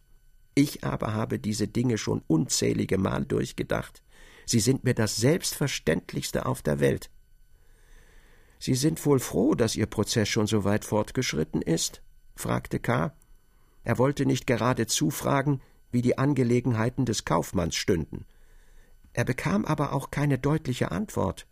[0.55, 4.03] Ich aber habe diese Dinge schon unzählige Mal durchgedacht.
[4.47, 7.11] Sie sind mir das Selbstverständlichste auf der Welt.
[8.61, 12.03] Sie sind wohl froh, dass Ihr Prozess schon so weit fortgeschritten ist?
[12.37, 13.17] fragte K.
[13.83, 18.25] Er wollte nicht geradezu fragen, wie die Angelegenheiten des Kaufmanns stünden.
[19.13, 21.47] Er bekam aber auch keine deutliche Antwort.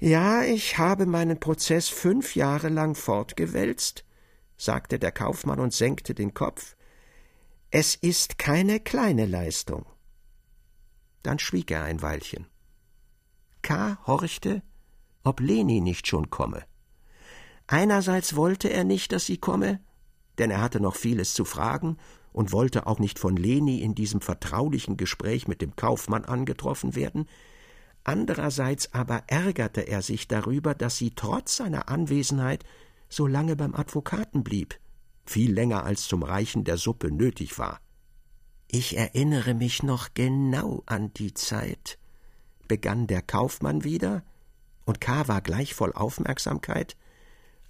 [0.00, 4.04] Ja, ich habe meinen Prozess fünf Jahre lang fortgewälzt,
[4.56, 6.76] sagte der Kaufmann und senkte den Kopf.
[7.70, 9.86] Es ist keine kleine Leistung.
[11.22, 12.46] Dann schwieg er ein Weilchen.
[13.62, 13.98] K.
[14.06, 14.62] horchte,
[15.22, 16.64] ob Leni nicht schon komme.
[17.66, 19.80] Einerseits wollte er nicht, dass sie komme,
[20.38, 21.96] denn er hatte noch vieles zu fragen
[22.32, 27.26] und wollte auch nicht von Leni in diesem vertraulichen Gespräch mit dem Kaufmann angetroffen werden,
[28.04, 32.64] andererseits aber ärgerte er sich darüber, dass sie trotz seiner Anwesenheit
[33.08, 34.78] so lange beim Advokaten blieb,
[35.24, 37.80] viel länger als zum Reichen der Suppe nötig war.
[38.68, 41.98] Ich erinnere mich noch genau an die Zeit,
[42.66, 44.22] begann der Kaufmann wieder,
[44.84, 45.28] und K.
[45.28, 46.96] war gleich voll Aufmerksamkeit,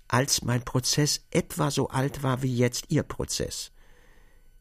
[0.08, 3.70] als mein Prozess etwa so alt war wie jetzt Ihr Prozess.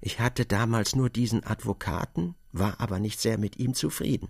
[0.02, 4.30] Ich hatte damals nur diesen Advokaten, war aber nicht sehr mit ihm zufrieden.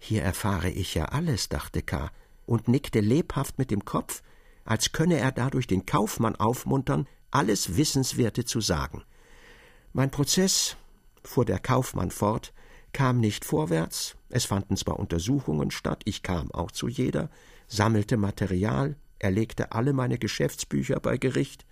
[0.00, 2.10] Hier erfahre ich ja alles, dachte K.
[2.46, 4.22] und nickte lebhaft mit dem Kopf,
[4.64, 9.04] als könne er dadurch den Kaufmann aufmuntern, alles Wissenswerte zu sagen.
[9.92, 10.76] Mein Prozess,
[11.22, 12.52] fuhr der Kaufmann fort,
[12.92, 17.30] kam nicht vorwärts, es fanden zwar Untersuchungen statt, ich kam auch zu jeder,
[17.68, 21.66] sammelte Material, er legte alle meine Geschäftsbücher bei Gericht,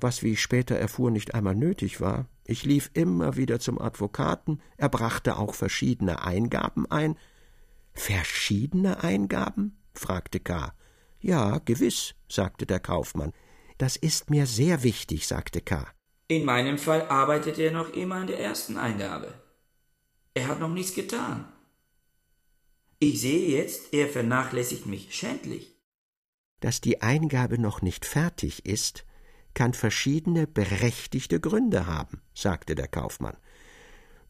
[0.00, 2.26] was, wie ich später erfuhr, nicht einmal nötig war.
[2.44, 7.16] Ich lief immer wieder zum Advokaten, er brachte auch verschiedene Eingaben ein.
[7.98, 9.76] Verschiedene Eingaben?
[9.92, 10.72] fragte K.
[11.20, 13.32] Ja, gewiss, sagte der Kaufmann.
[13.76, 15.86] Das ist mir sehr wichtig, sagte K.
[16.28, 19.34] In meinem Fall arbeitet er noch immer an der ersten Eingabe.
[20.32, 21.52] Er hat noch nichts getan.
[23.00, 25.76] Ich sehe jetzt, er vernachlässigt mich schändlich.
[26.60, 29.04] Dass die Eingabe noch nicht fertig ist,
[29.54, 33.36] kann verschiedene berechtigte Gründe haben, sagte der Kaufmann.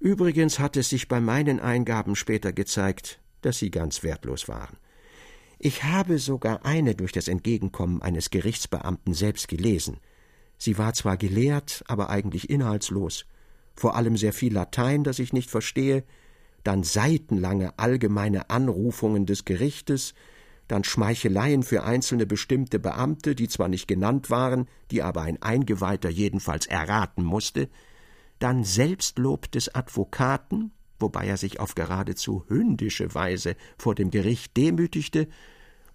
[0.01, 4.77] Übrigens hat es sich bei meinen Eingaben später gezeigt, dass sie ganz wertlos waren.
[5.59, 9.99] Ich habe sogar eine durch das Entgegenkommen eines Gerichtsbeamten selbst gelesen.
[10.57, 13.27] Sie war zwar gelehrt, aber eigentlich inhaltslos,
[13.75, 16.05] vor allem sehr viel Latein, das ich nicht verstehe,
[16.65, 20.15] dann seitenlange allgemeine Anrufungen des Gerichtes,
[20.69, 26.11] dann Schmeicheleien für einzelne bestimmte Beamte, die zwar nicht genannt waren, die aber ein Eingeweihter
[26.11, 27.69] jedenfalls erraten musste,
[28.39, 35.29] dann Selbstlob des Advokaten, wobei er sich auf geradezu hündische Weise vor dem Gericht demütigte,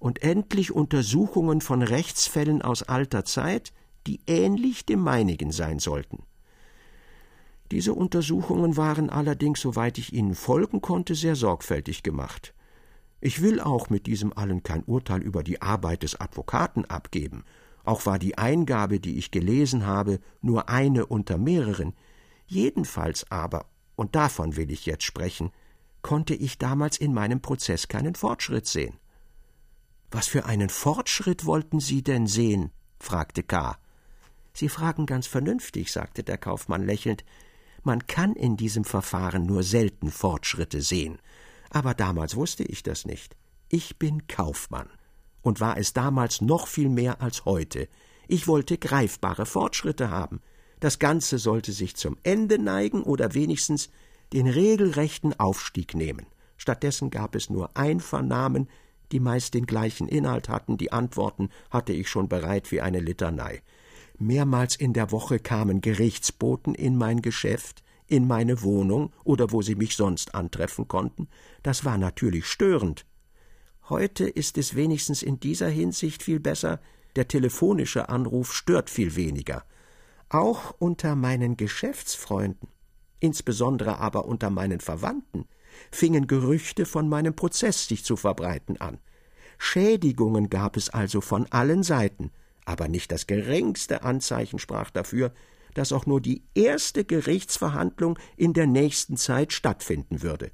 [0.04, 3.72] und endlich Untersuchungen von Rechtsfällen aus alter Zeit,
[4.06, 6.24] die ähnlich dem meinigen sein sollten.
[7.72, 12.54] Diese Untersuchungen waren allerdings, soweit ich ihnen folgen konnte, sehr sorgfältig gemacht.
[13.22, 17.46] Ich will auch mit diesem allen kein Urteil über die Arbeit des Advokaten abgeben.
[17.86, 21.94] Auch war die Eingabe, die ich gelesen habe, nur eine unter mehreren.
[22.46, 25.52] Jedenfalls aber, und davon will ich jetzt sprechen,
[26.02, 29.00] konnte ich damals in meinem Prozess keinen Fortschritt sehen.
[30.12, 32.72] Was für einen Fortschritt wollten Sie denn sehen?
[33.00, 33.78] fragte K.
[34.54, 37.26] Sie fragen ganz vernünftig, sagte der Kaufmann lächelnd.
[37.84, 41.18] Man kann in diesem Verfahren nur selten Fortschritte sehen.
[41.72, 43.36] Aber damals wusste ich das nicht.
[43.70, 44.90] Ich bin Kaufmann
[45.42, 47.90] und war es damals noch viel mehr als heute.
[48.28, 50.42] Ich wollte greifbare Fortschritte haben.
[50.84, 53.90] Das Ganze sollte sich zum Ende neigen oder wenigstens
[54.34, 56.26] den regelrechten Aufstieg nehmen.
[56.58, 58.68] Stattdessen gab es nur ein Vernahmen,
[59.14, 63.62] die meist den gleichen Inhalt hatten, die Antworten hatte ich schon bereit wie eine Litanei.
[64.20, 69.76] Mehrmals in der Woche kamen Gerichtsboten in mein Geschäft, in meine Wohnung oder wo sie
[69.76, 71.30] mich sonst antreffen konnten,
[71.62, 73.06] das war natürlich störend.
[73.88, 76.82] Heute ist es wenigstens in dieser Hinsicht viel besser,
[77.16, 79.64] der telefonische Anruf stört viel weniger.
[80.34, 82.68] Auch unter meinen Geschäftsfreunden,
[83.20, 85.46] insbesondere aber unter meinen Verwandten,
[85.92, 88.98] fingen Gerüchte von meinem Prozess sich zu verbreiten an.
[89.60, 92.32] Schädigungen gab es also von allen Seiten,
[92.66, 95.36] aber nicht das geringste Anzeichen sprach dafür,
[95.76, 100.50] dass auch nur die erste Gerichtsverhandlung in der nächsten Zeit stattfinden würde.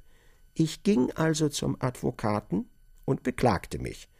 [0.52, 2.68] Ich ging also zum Advokaten
[3.06, 4.10] und beklagte mich.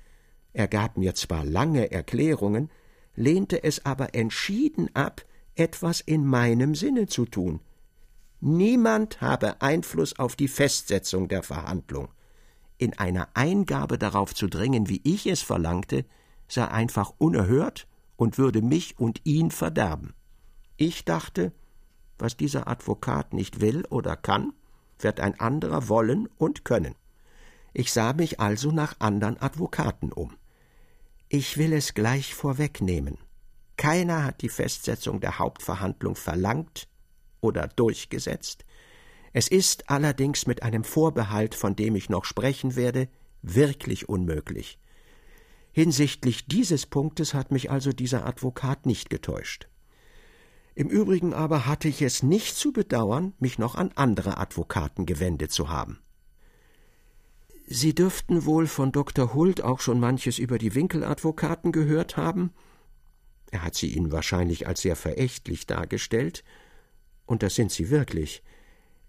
[0.54, 2.70] Er gab mir zwar lange Erklärungen,
[3.14, 7.60] lehnte es aber entschieden ab, etwas in meinem Sinne zu tun.
[8.40, 12.08] Niemand habe Einfluss auf die Festsetzung der Verhandlung.
[12.78, 16.06] In einer Eingabe darauf zu dringen, wie ich es verlangte,
[16.48, 17.86] sei einfach unerhört
[18.16, 20.14] und würde mich und ihn verderben.
[20.76, 21.52] Ich dachte,
[22.18, 24.52] was dieser Advokat nicht will oder kann,
[24.98, 26.94] wird ein anderer wollen und können.
[27.72, 30.36] Ich sah mich also nach anderen Advokaten um.
[31.28, 33.18] Ich will es gleich vorwegnehmen.
[33.80, 36.86] Keiner hat die Festsetzung der Hauptverhandlung verlangt
[37.40, 38.66] oder durchgesetzt.
[39.32, 43.08] Es ist allerdings mit einem Vorbehalt, von dem ich noch sprechen werde,
[43.40, 44.78] wirklich unmöglich.
[45.72, 49.70] Hinsichtlich dieses Punktes hat mich also dieser Advokat nicht getäuscht.
[50.74, 55.52] Im Übrigen aber hatte ich es nicht zu bedauern, mich noch an andere Advokaten gewendet
[55.52, 56.00] zu haben.
[57.66, 59.32] Sie dürften wohl von Dr.
[59.32, 62.52] Hult auch schon manches über die Winkeladvokaten gehört haben.
[63.50, 66.44] Er hat sie Ihnen wahrscheinlich als sehr verächtlich dargestellt,
[67.26, 68.42] und das sind sie wirklich.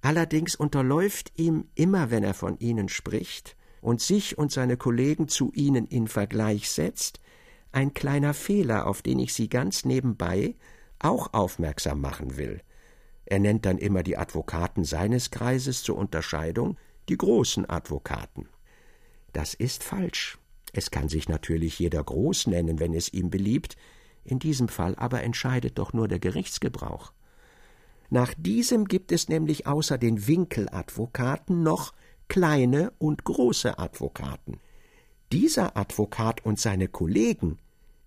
[0.02, 5.52] Allerdings unterläuft ihm immer, wenn er von ihnen spricht und sich und seine Kollegen zu
[5.54, 7.20] ihnen in Vergleich setzt,
[7.72, 10.56] ein kleiner Fehler, auf den ich Sie ganz nebenbei
[11.00, 12.62] auch aufmerksam machen will.
[13.26, 16.78] Er nennt dann immer die Advokaten seines Kreises zur Unterscheidung
[17.10, 18.50] die großen Advokaten.
[19.34, 20.38] Das ist falsch.
[20.74, 23.78] Es kann sich natürlich jeder groß nennen, wenn es ihm beliebt,
[24.24, 27.14] in diesem Fall aber entscheidet doch nur der Gerichtsgebrauch.
[28.10, 31.94] Nach diesem gibt es nämlich außer den Winkeladvokaten noch
[32.28, 34.60] kleine und große Advokaten.
[35.32, 37.58] Dieser Advokat und seine Kollegen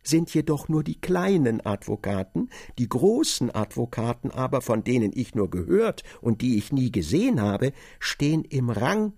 [0.03, 6.03] sind jedoch nur die kleinen Advokaten, die großen Advokaten aber, von denen ich nur gehört
[6.20, 9.14] und die ich nie gesehen habe, stehen im Rang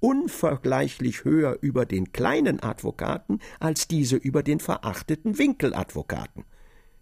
[0.00, 6.44] unvergleichlich höher über den kleinen Advokaten als diese über den verachteten Winkeladvokaten.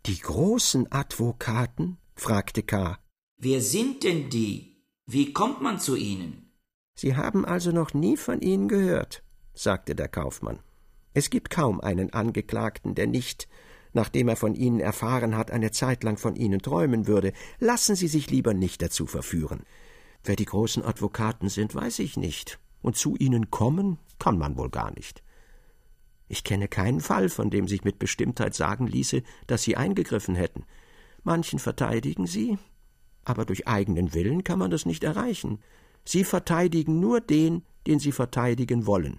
[0.06, 1.98] Die großen Advokaten?
[2.14, 2.98] fragte K.
[3.38, 4.82] Wer sind denn die?
[5.06, 6.52] Wie kommt man zu ihnen?
[6.94, 10.60] Sie haben also noch nie von ihnen gehört, sagte der Kaufmann.
[11.12, 13.48] Es gibt kaum einen Angeklagten, der nicht,
[13.92, 17.32] nachdem er von Ihnen erfahren hat, eine Zeit lang von Ihnen träumen würde.
[17.58, 19.62] Lassen Sie sich lieber nicht dazu verführen.
[20.22, 24.70] Wer die großen Advokaten sind, weiß ich nicht, und zu ihnen kommen kann man wohl
[24.70, 25.24] gar nicht.
[26.28, 30.64] Ich kenne keinen Fall, von dem sich mit Bestimmtheit sagen ließe, dass sie eingegriffen hätten.
[31.24, 32.58] Manchen verteidigen sie,
[33.24, 35.58] aber durch eigenen Willen kann man das nicht erreichen.
[36.04, 39.18] Sie verteidigen nur den, den sie verteidigen wollen.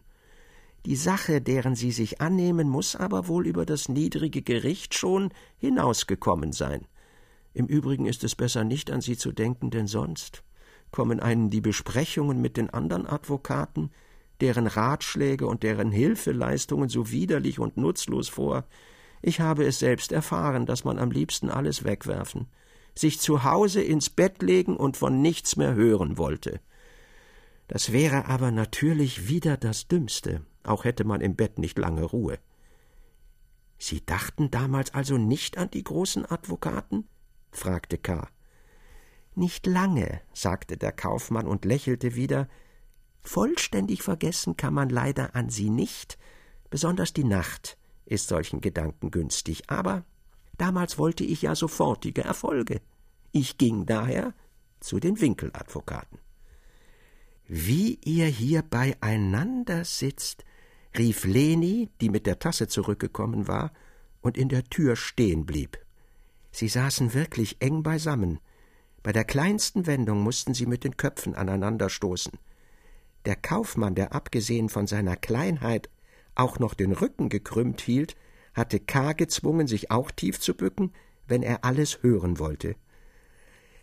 [0.86, 6.54] Die Sache, deren sie sich annehmen, muss aber wohl über das niedrige Gericht schon hinausgekommen
[6.54, 6.88] sein.
[7.54, 10.44] Im Übrigen ist es besser nicht an sie zu denken, denn sonst
[10.92, 13.92] kommen einen die Besprechungen mit den anderen Advokaten,
[14.42, 18.66] deren Ratschläge und deren Hilfeleistungen so widerlich und nutzlos vor.
[19.22, 22.48] Ich habe es selbst erfahren, dass man am liebsten alles wegwerfen,
[22.96, 26.60] sich zu Hause ins Bett legen und von nichts mehr hören wollte.
[27.68, 32.40] Das wäre aber natürlich wieder das Dümmste, auch hätte man im Bett nicht lange Ruhe.
[33.80, 37.08] Sie dachten damals also nicht an die großen Advokaten?
[37.52, 38.28] fragte K.
[39.38, 42.50] Nicht lange, sagte der Kaufmann und lächelte wieder.
[43.22, 46.18] Vollständig vergessen kann man leider an sie nicht,
[46.72, 50.06] besonders die Nacht ist solchen Gedanken günstig, aber
[50.58, 52.82] damals wollte ich ja sofortige Erfolge.
[53.32, 54.34] Ich ging daher
[54.80, 56.18] zu den Winkeladvokaten.
[57.46, 60.46] Wie ihr hier beieinander sitzt,
[60.98, 63.72] rief Leni, die mit der Tasse zurückgekommen war
[64.22, 65.78] und in der Tür stehen blieb.
[66.52, 68.40] Sie saßen wirklich eng beisammen,
[69.04, 72.34] bei der kleinsten Wendung mussten sie mit den Köpfen aneinanderstoßen.
[73.26, 75.90] Der Kaufmann, der abgesehen von seiner Kleinheit
[76.36, 78.16] auch noch den Rücken gekrümmt hielt,
[78.54, 79.14] hatte K.
[79.14, 80.94] gezwungen, sich auch tief zu bücken,
[81.28, 82.76] wenn er alles hören wollte.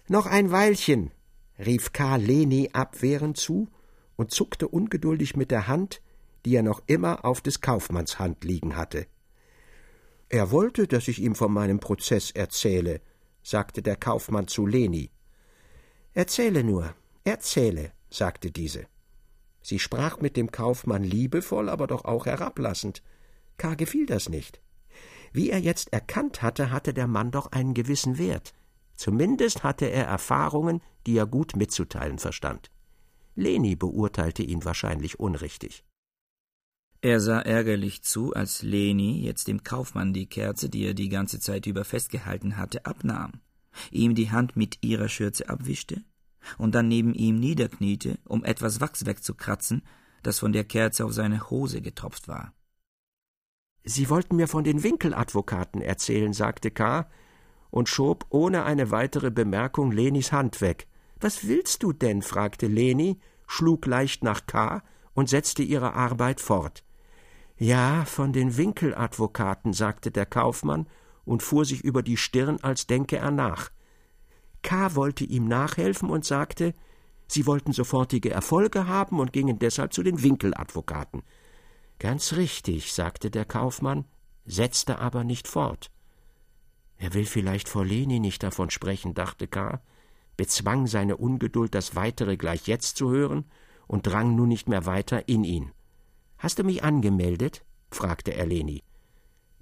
[0.09, 1.11] Noch ein Weilchen,
[1.59, 2.17] rief K.
[2.17, 3.69] Leni abwehrend zu
[4.17, 6.01] und zuckte ungeduldig mit der Hand,
[6.45, 9.07] die er noch immer auf des Kaufmanns Hand liegen hatte.
[10.29, 13.01] Er wollte, dass ich ihm von meinem Prozess erzähle,
[13.45, 15.11] sagte der Kaufmann zu Leni.
[16.15, 18.87] Erzähle nur, erzähle, sagte diese.
[19.63, 23.03] Sie sprach mit dem Kaufmann liebevoll, aber doch auch herablassend.
[23.57, 23.75] K.
[23.75, 24.61] gefiel das nicht.
[25.33, 28.53] Wie er jetzt erkannt hatte, hatte der Mann doch einen gewissen Wert.
[28.95, 32.71] Zumindest hatte er Erfahrungen, die er gut mitzuteilen verstand.
[33.35, 35.85] Leni beurteilte ihn wahrscheinlich unrichtig.
[37.05, 41.39] Er sah ärgerlich zu, als Leni jetzt dem Kaufmann die Kerze, die er die ganze
[41.39, 43.43] Zeit über festgehalten hatte, abnahm
[43.91, 46.03] ihm die Hand mit ihrer Schürze abwischte
[46.57, 49.83] und dann neben ihm niederkniete, um etwas Wachs wegzukratzen,
[50.23, 52.55] das von der Kerze auf seine Hose getropft war.
[53.83, 57.11] Sie wollten mir von den Winkeladvokaten erzählen, sagte K.
[57.71, 60.87] und schob ohne eine weitere Bemerkung Lenis Hand weg.
[61.21, 62.23] Was willst du denn?
[62.23, 64.83] fragte Leni, schlug leicht nach K.
[65.13, 66.84] und setzte ihre Arbeit fort.
[67.57, 70.87] Ja, von den Winkeladvokaten, sagte der Kaufmann
[71.25, 73.71] und fuhr sich über die Stirn, als denke er nach.
[74.63, 74.95] K.
[74.97, 76.75] wollte ihm nachhelfen und sagte,
[77.29, 81.23] sie wollten sofortige Erfolge haben und gingen deshalb zu den Winkeladvokaten.
[81.99, 84.05] Ganz richtig, sagte der Kaufmann,
[84.47, 85.91] setzte aber nicht fort.
[86.99, 89.81] Er will vielleicht vor Leni nicht davon sprechen, dachte K.,
[90.37, 93.45] bezwang seine Ungeduld, das Weitere gleich jetzt zu hören,
[93.87, 95.71] und drang nun nicht mehr weiter in ihn.
[96.39, 97.65] Hast du mich angemeldet?
[97.91, 98.83] fragte er Leni.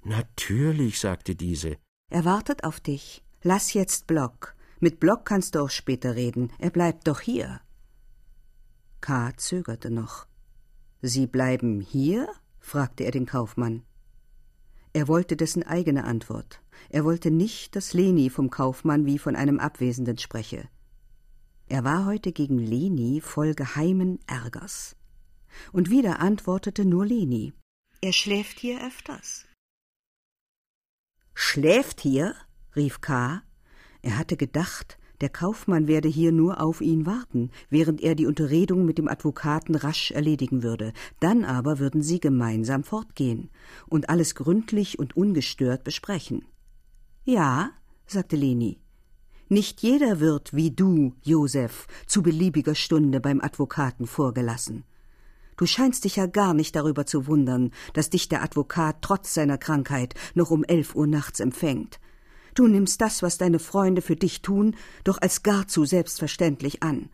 [0.03, 1.77] Natürlich, sagte diese.
[2.09, 3.23] Er wartet auf dich.
[3.41, 4.55] Lass jetzt Block.
[4.79, 6.51] Mit Block kannst du auch später reden.
[6.59, 7.61] Er bleibt doch hier.
[9.01, 9.31] K.
[9.37, 10.27] zögerte noch.
[11.01, 12.29] Sie bleiben hier?
[12.59, 13.83] fragte er den Kaufmann.
[14.93, 16.61] Er wollte dessen eigene Antwort.
[16.89, 20.69] Er wollte nicht, dass Leni vom Kaufmann wie von einem Abwesenden spreche.
[21.67, 24.95] Er war heute gegen Leni voll geheimen Ärgers.
[25.71, 27.53] Und wieder antwortete nur Leni.
[28.01, 29.45] Er schläft hier öfters.
[31.33, 32.35] Schläft hier?
[32.75, 33.41] rief K.
[34.01, 38.85] Er hatte gedacht, der Kaufmann werde hier nur auf ihn warten, während er die Unterredung
[38.85, 40.91] mit dem Advokaten rasch erledigen würde.
[41.21, 43.49] Dann aber würden sie gemeinsam fortgehen
[43.87, 46.43] und alles gründlich und ungestört besprechen.
[47.23, 47.71] Ja,
[48.05, 48.79] sagte Leni.
[49.47, 54.83] Nicht jeder wird wie du, Josef, zu beliebiger Stunde beim Advokaten vorgelassen.
[55.57, 59.57] Du scheinst dich ja gar nicht darüber zu wundern, dass dich der Advokat trotz seiner
[59.57, 61.99] Krankheit noch um elf Uhr nachts empfängt.
[62.55, 67.09] Du nimmst das, was deine Freunde für dich tun, doch als gar zu selbstverständlich an.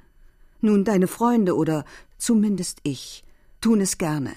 [0.62, 1.86] Nun, deine Freunde oder
[2.18, 3.24] zumindest ich
[3.62, 4.34] tun es gerne.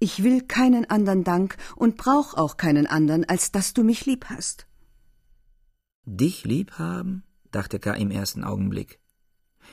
[0.00, 4.26] Ich will keinen anderen Dank und brauch auch keinen anderen, als dass du mich lieb
[4.26, 4.66] hast.
[6.04, 7.22] Dich lieb haben?
[7.52, 7.92] dachte K.
[7.94, 8.98] im ersten Augenblick.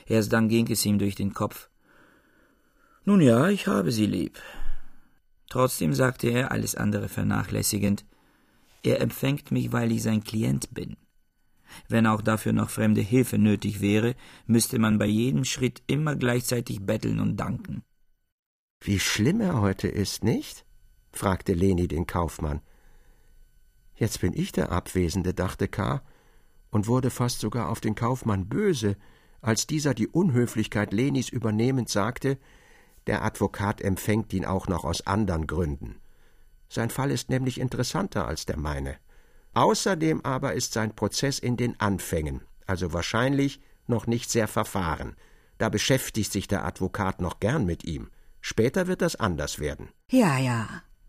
[0.06, 1.69] Erst dann ging es ihm durch den Kopf.
[3.10, 4.40] Nun ja, ich habe sie lieb.
[5.48, 8.04] Trotzdem sagte er, alles andere vernachlässigend,
[8.84, 10.96] er empfängt mich, weil ich sein Klient bin.
[11.88, 14.14] Wenn auch dafür noch fremde Hilfe nötig wäre,
[14.46, 17.82] müsste man bei jedem Schritt immer gleichzeitig betteln und danken.
[18.80, 20.64] Wie schlimm er heute ist, nicht?
[21.10, 22.60] fragte Leni den Kaufmann.
[23.96, 26.00] Jetzt bin ich der Abwesende, dachte K.
[26.70, 28.96] und wurde fast sogar auf den Kaufmann böse,
[29.40, 32.38] als dieser die Unhöflichkeit Lenis übernehmend sagte,
[33.06, 36.00] der Advokat empfängt ihn auch noch aus anderen Gründen.
[36.68, 38.96] Sein Fall ist nämlich interessanter als der meine.
[39.54, 45.16] Außerdem aber ist sein Prozess in den Anfängen, also wahrscheinlich noch nicht sehr verfahren.
[45.58, 48.10] Da beschäftigt sich der Advokat noch gern mit ihm.
[48.40, 49.88] Später wird das anders werden.
[50.10, 50.68] Ja, ja,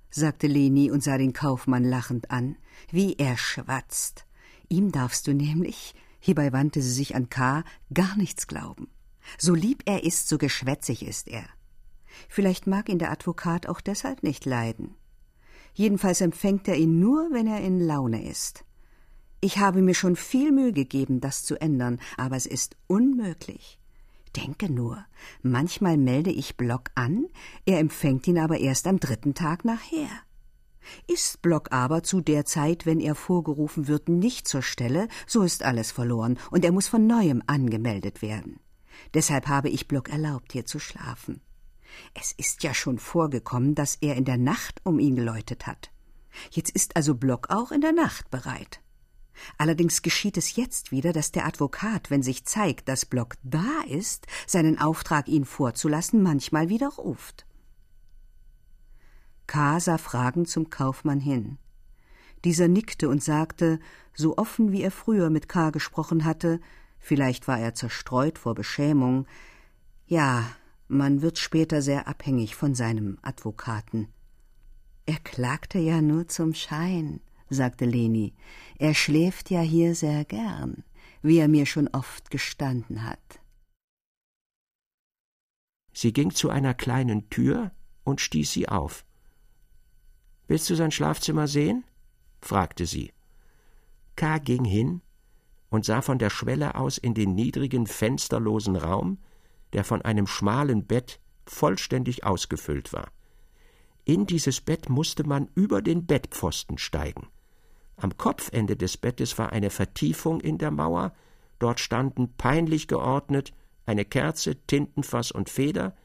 [0.10, 2.58] sagte Leni und sah den Kaufmann lachend an,
[2.89, 4.26] wie er schwatzt.
[4.68, 7.64] Ihm darfst du nämlich, hierbei wandte sie sich an K.,
[7.94, 8.89] gar nichts glauben.
[9.38, 11.46] So lieb er ist, so geschwätzig ist er.
[12.30, 14.95] Vielleicht mag ihn der Advokat auch deshalb nicht leiden.
[15.74, 18.66] Jedenfalls empfängt er ihn nur, wenn er in Laune ist.
[19.39, 23.80] Ich habe mir schon viel Mühe gegeben, das zu ändern, aber es ist unmöglich.
[24.36, 25.05] Denke nur,
[25.41, 27.26] manchmal melde ich Block an,
[27.66, 30.09] er empfängt ihn aber erst am dritten Tag nachher.
[31.07, 35.64] Ist Block aber zu der Zeit, wenn er vorgerufen wird, nicht zur Stelle, so ist
[35.64, 38.59] alles verloren und er muss von neuem angemeldet werden.
[39.14, 41.41] Deshalb habe ich Block erlaubt, hier zu schlafen.
[42.14, 45.92] Es ist ja schon vorgekommen, dass er in der Nacht um ihn geläutet hat.
[46.52, 48.82] Jetzt ist also Block auch in der Nacht bereit.
[49.58, 54.28] Allerdings geschieht es jetzt wieder, dass der Advokat, wenn sich zeigt, dass Block da ist,
[54.46, 57.46] seinen Auftrag, ihn vorzulassen, manchmal widerruft.
[59.48, 59.80] K.
[59.80, 61.58] sah fragend zum Kaufmann hin.
[62.46, 63.80] Dieser nickte und sagte,
[64.14, 65.72] so offen wie er früher mit K.
[65.72, 66.60] gesprochen hatte,
[67.00, 69.28] vielleicht war er zerstreut vor Beschämung,
[70.08, 70.46] ja,
[70.92, 74.10] man wird später sehr abhängig von seinem Advokaten.
[75.06, 78.34] Er klagte ja nur zum Schein, sagte Leni.
[78.78, 80.84] Er schläft ja hier sehr gern,
[81.22, 83.39] wie er mir schon oft gestanden hat.
[85.94, 87.72] Sie ging zu einer kleinen Tür
[88.04, 89.06] und stieß sie auf.
[90.48, 91.86] Willst du sein Schlafzimmer sehen?
[92.42, 93.14] fragte sie.
[94.16, 94.39] K.
[94.39, 95.02] ging hin
[95.70, 99.20] und sah von der Schwelle aus in den niedrigen, fensterlosen Raum,
[99.74, 103.09] der von einem schmalen Bett vollständig ausgefüllt war.
[104.05, 107.28] In dieses Bett musste man über den Bettpfosten steigen.
[107.97, 111.13] Am Kopfende des Bettes war eine Vertiefung in der Mauer,
[111.59, 113.53] dort standen peinlich geordnet
[113.86, 115.95] eine Kerze, Tintenfass und Feder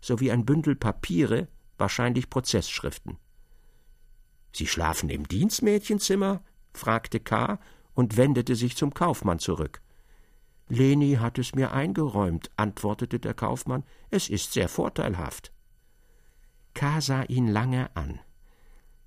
[0.00, 1.48] sowie ein Bündel Papiere,
[1.78, 3.18] wahrscheinlich Prozessschriften.
[4.52, 6.42] Sie schlafen im Dienstmädchenzimmer?
[6.72, 7.58] fragte K.
[7.94, 9.80] und wendete sich zum Kaufmann zurück.
[10.68, 15.52] Leni hat es mir eingeräumt, antwortete der Kaufmann, es ist sehr vorteilhaft.
[16.72, 17.00] K.
[17.00, 18.20] sah ihn lange an.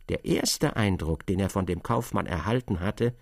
[0.10, 3.16] Der erste Eindruck, den er von dem Kaufmann erhalten hatte,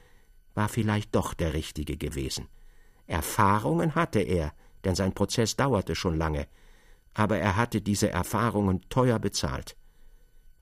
[0.53, 2.47] war vielleicht doch der richtige gewesen.
[3.07, 6.47] Erfahrungen hatte er, denn sein Prozess dauerte schon lange,
[7.13, 9.75] aber er hatte diese Erfahrungen teuer bezahlt.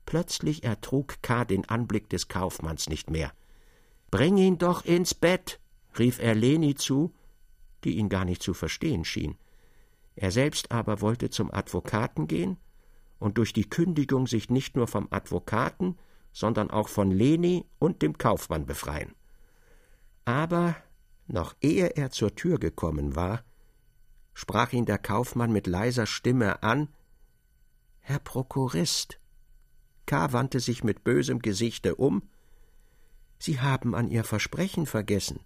[0.06, 1.44] Plötzlich ertrug K.
[1.44, 3.32] den Anblick des Kaufmanns nicht mehr.
[4.10, 5.60] Bring ihn doch ins Bett,
[5.98, 7.12] rief er Leni zu
[7.84, 9.36] die ihn gar nicht zu verstehen schien.
[10.16, 12.56] Er selbst aber wollte zum Advokaten gehen
[13.18, 15.98] und durch die Kündigung sich nicht nur vom Advokaten,
[16.32, 19.14] sondern auch von Leni und dem Kaufmann befreien.
[20.24, 20.76] Aber
[21.26, 23.44] noch ehe er zur Tür gekommen war,
[24.34, 26.88] sprach ihn der Kaufmann mit leiser Stimme an
[28.00, 29.18] Herr Prokurist.
[30.06, 30.32] K.
[30.32, 32.28] wandte sich mit bösem Gesichte um.
[33.38, 35.40] Sie haben an Ihr Versprechen vergessen,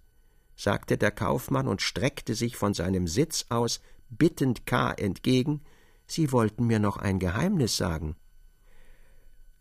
[0.59, 3.79] sagte der Kaufmann und streckte sich von seinem Sitz aus
[4.09, 4.91] bittend K.
[4.91, 5.61] entgegen.
[6.05, 8.17] Sie wollten mir noch ein Geheimnis sagen.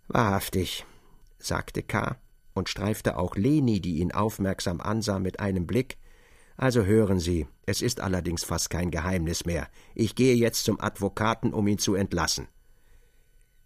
[0.09, 0.85] Wahrhaftig,
[1.39, 2.17] sagte K.
[2.53, 5.99] und streifte auch Leni, die ihn aufmerksam ansah, mit einem Blick.
[6.57, 9.69] Also hören Sie, es ist allerdings fast kein Geheimnis mehr.
[9.95, 12.49] Ich gehe jetzt zum Advokaten, um ihn zu entlassen.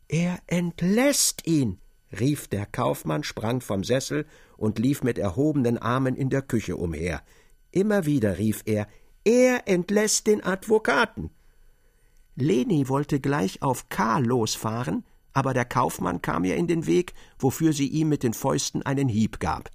[0.07, 1.79] Er entlässt ihn,
[2.19, 7.23] rief der Kaufmann, sprang vom Sessel und lief mit erhobenen Armen in der Küche umher.
[7.71, 8.87] Immer wieder rief er
[9.25, 11.31] Er entlässt den Advokaten.
[12.35, 17.73] Leni wollte gleich auf K losfahren, aber der Kaufmann kam ihr in den Weg, wofür
[17.73, 19.71] sie ihm mit den Fäusten einen Hieb gab.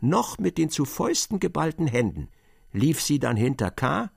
[0.00, 2.28] Noch mit den zu Fäusten geballten Händen
[2.72, 4.10] lief sie dann hinter K.,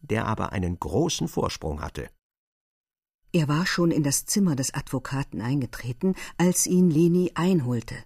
[0.00, 2.08] der aber einen großen Vorsprung hatte.
[3.34, 7.96] Er war schon in das Zimmer des Advokaten eingetreten, als ihn Leni einholte.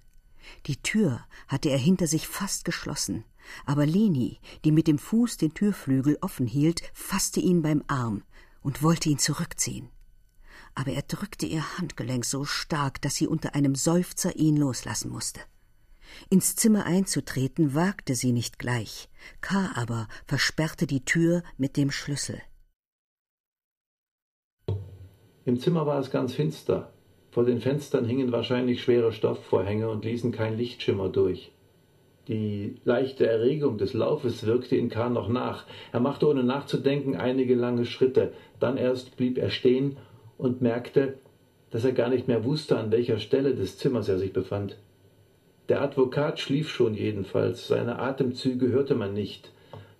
[0.65, 3.25] Die Tür hatte er hinter sich fast geschlossen,
[3.67, 8.23] aber Leni, die mit dem Fuß den Türflügel offen hielt, fasste ihn beim Arm
[8.63, 9.91] und wollte ihn zurückziehen.
[10.75, 15.41] Aber er drückte ihr Handgelenk so stark, dass sie unter einem Seufzer ihn loslassen musste.
[16.31, 19.11] Ins Zimmer einzutreten wagte sie nicht gleich,
[19.43, 19.73] K.
[19.75, 22.41] aber versperrte die Tür mit dem Schlüssel.
[25.49, 26.91] Im Zimmer war es ganz finster.
[27.31, 31.53] Vor den Fenstern hingen wahrscheinlich schwere Stoffvorhänge und ließen kein Lichtschimmer durch.
[32.29, 35.65] Die leichte Erregung des Laufes wirkte in Kahn noch nach.
[35.91, 38.35] Er machte ohne nachzudenken einige lange Schritte.
[38.61, 39.97] Dann erst blieb er stehen
[40.37, 41.15] und merkte,
[41.71, 44.77] dass er gar nicht mehr wusste, an welcher Stelle des Zimmers er sich befand.
[45.71, 49.51] Der Advokat schlief schon jedenfalls, seine Atemzüge hörte man nicht,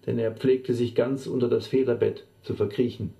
[0.05, 3.15] denn er pflegte sich ganz unter das Federbett zu verkriechen.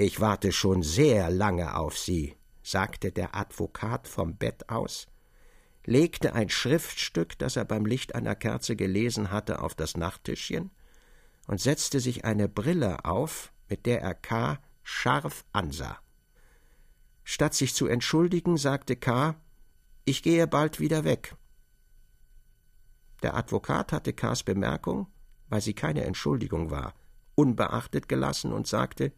[0.00, 5.08] Ich warte schon sehr lange auf Sie, sagte der Advokat vom Bett aus,
[5.84, 10.70] legte ein Schriftstück, das er beim Licht einer Kerze gelesen hatte, auf das Nachttischchen
[11.48, 14.60] und setzte sich eine Brille auf, mit der er K.
[14.84, 15.98] scharf ansah.
[17.24, 19.34] Statt sich zu entschuldigen, sagte K.
[20.04, 21.34] Ich gehe bald wieder weg.
[23.24, 25.08] Der Advokat hatte K.s Bemerkung,
[25.48, 26.94] weil sie keine Entschuldigung war,
[27.34, 29.12] unbeachtet gelassen und sagte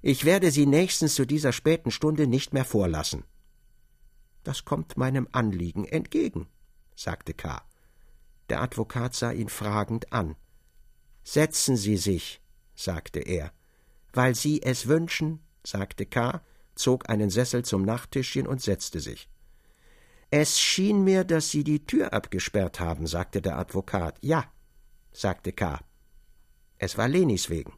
[0.00, 3.24] ich werde Sie nächstens zu dieser späten Stunde nicht mehr vorlassen.
[4.44, 6.46] Das kommt meinem Anliegen entgegen,
[6.94, 7.62] sagte K.
[8.48, 10.36] Der Advokat sah ihn fragend an.
[11.22, 12.40] Setzen Sie sich,
[12.74, 13.52] sagte er.
[14.12, 16.42] Weil Sie es wünschen, sagte K.,
[16.74, 19.28] zog einen Sessel zum Nachttischchen und setzte sich.
[20.30, 24.18] Es schien mir, dass Sie die Tür abgesperrt haben, sagte der Advokat.
[24.22, 24.50] Ja,
[25.12, 25.80] sagte K.
[26.78, 27.77] Es war Lenis wegen.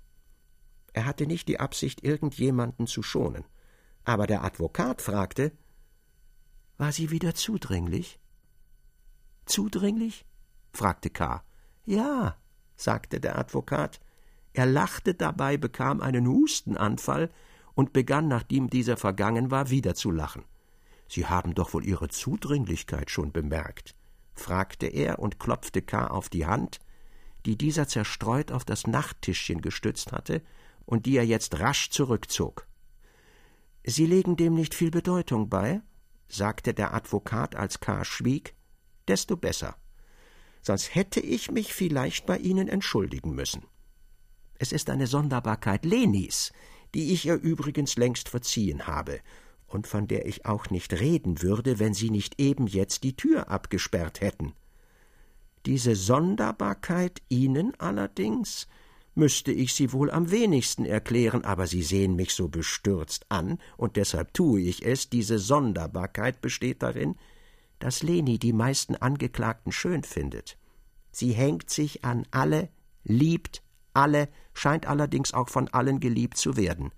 [0.93, 3.45] Er hatte nicht die Absicht, irgendjemanden zu schonen.
[4.05, 5.53] Aber der Advokat fragte
[6.79, 8.19] War sie wieder zudringlich?
[9.47, 10.25] Zudringlich?
[10.73, 11.43] fragte K.
[11.85, 12.37] Ja,
[12.77, 14.01] sagte der Advokat.
[14.53, 17.31] Er lachte dabei, bekam einen Hustenanfall
[17.75, 20.45] und begann, nachdem dieser vergangen war, wieder zu lachen.
[21.09, 23.95] Sie haben doch wohl Ihre Zudringlichkeit schon bemerkt,
[24.35, 26.07] fragte er und klopfte K.
[26.07, 26.79] auf die Hand,
[27.47, 30.43] die dieser zerstreut auf das Nachttischchen gestützt hatte
[30.91, 32.67] und die er jetzt rasch zurückzog.
[33.85, 35.83] Sie legen dem nicht viel Bedeutung bei,
[36.29, 38.05] sagte der Advokat, als K.
[38.05, 38.55] schwieg,
[39.07, 39.77] desto besser.
[40.63, 43.65] Sonst hätte ich mich vielleicht bei Ihnen entschuldigen müssen.
[44.59, 46.53] Es ist eine Sonderbarkeit Lenis,
[46.93, 49.21] die ich ihr übrigens längst verziehen habe
[49.69, 53.49] und von der ich auch nicht reden würde, wenn Sie nicht eben jetzt die Tür
[53.49, 54.55] abgesperrt hätten.
[55.67, 58.67] Diese Sonderbarkeit Ihnen allerdings
[59.21, 63.97] müsste ich sie wohl am wenigsten erklären, aber Sie sehen mich so bestürzt an, und
[63.97, 65.11] deshalb tue ich es.
[65.11, 67.17] Diese Sonderbarkeit besteht darin,
[67.81, 70.57] dass Leni die meisten Angeklagten schön findet.
[71.13, 72.71] Sie hängt sich an alle,
[73.05, 73.63] liebt
[73.93, 76.91] alle, scheint allerdings auch von allen geliebt zu werden.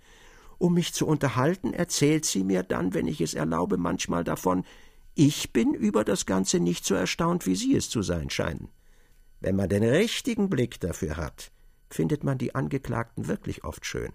[0.59, 4.65] Um mich zu unterhalten, erzählt sie mir dann, wenn ich es erlaube, manchmal davon,
[5.17, 8.69] ich bin über das Ganze nicht so erstaunt, wie Sie es zu sein scheinen.
[9.41, 11.51] Wenn man den richtigen Blick dafür hat,
[11.95, 14.13] findet man die Angeklagten wirklich oft schön.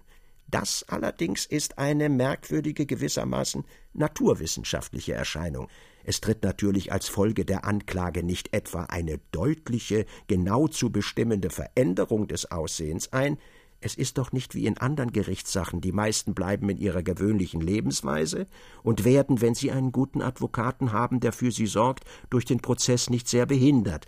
[0.50, 5.68] Das allerdings ist eine merkwürdige, gewissermaßen naturwissenschaftliche Erscheinung.
[6.04, 12.28] Es tritt natürlich als Folge der Anklage nicht etwa eine deutliche, genau zu bestimmende Veränderung
[12.28, 13.36] des Aussehens ein,
[13.80, 18.46] es ist doch nicht wie in anderen Gerichtssachen, die meisten bleiben in ihrer gewöhnlichen Lebensweise
[18.82, 23.08] und werden, wenn sie einen guten Advokaten haben, der für sie sorgt, durch den Prozess
[23.08, 24.06] nicht sehr behindert.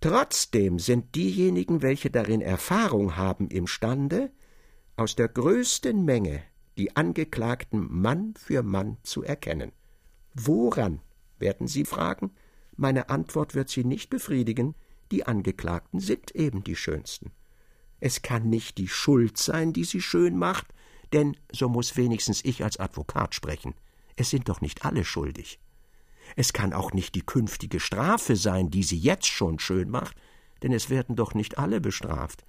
[0.00, 4.30] Trotzdem sind diejenigen, welche darin Erfahrung haben, imstande,
[4.96, 6.42] aus der größten Menge
[6.76, 9.72] die Angeklagten Mann für Mann zu erkennen.
[10.34, 11.00] Woran,
[11.38, 12.30] werden Sie fragen?
[12.76, 14.76] Meine Antwort wird Sie nicht befriedigen,
[15.10, 17.32] die Angeklagten sind eben die schönsten.
[18.00, 20.66] Es kann nicht die Schuld sein, die sie schön macht,
[21.12, 23.74] denn so muss wenigstens ich als Advokat sprechen.
[24.16, 25.58] Es sind doch nicht alle schuldig.
[26.40, 30.16] Es kann auch nicht die künftige Strafe sein, die sie jetzt schon schön macht,
[30.62, 32.44] denn es werden doch nicht alle bestraft.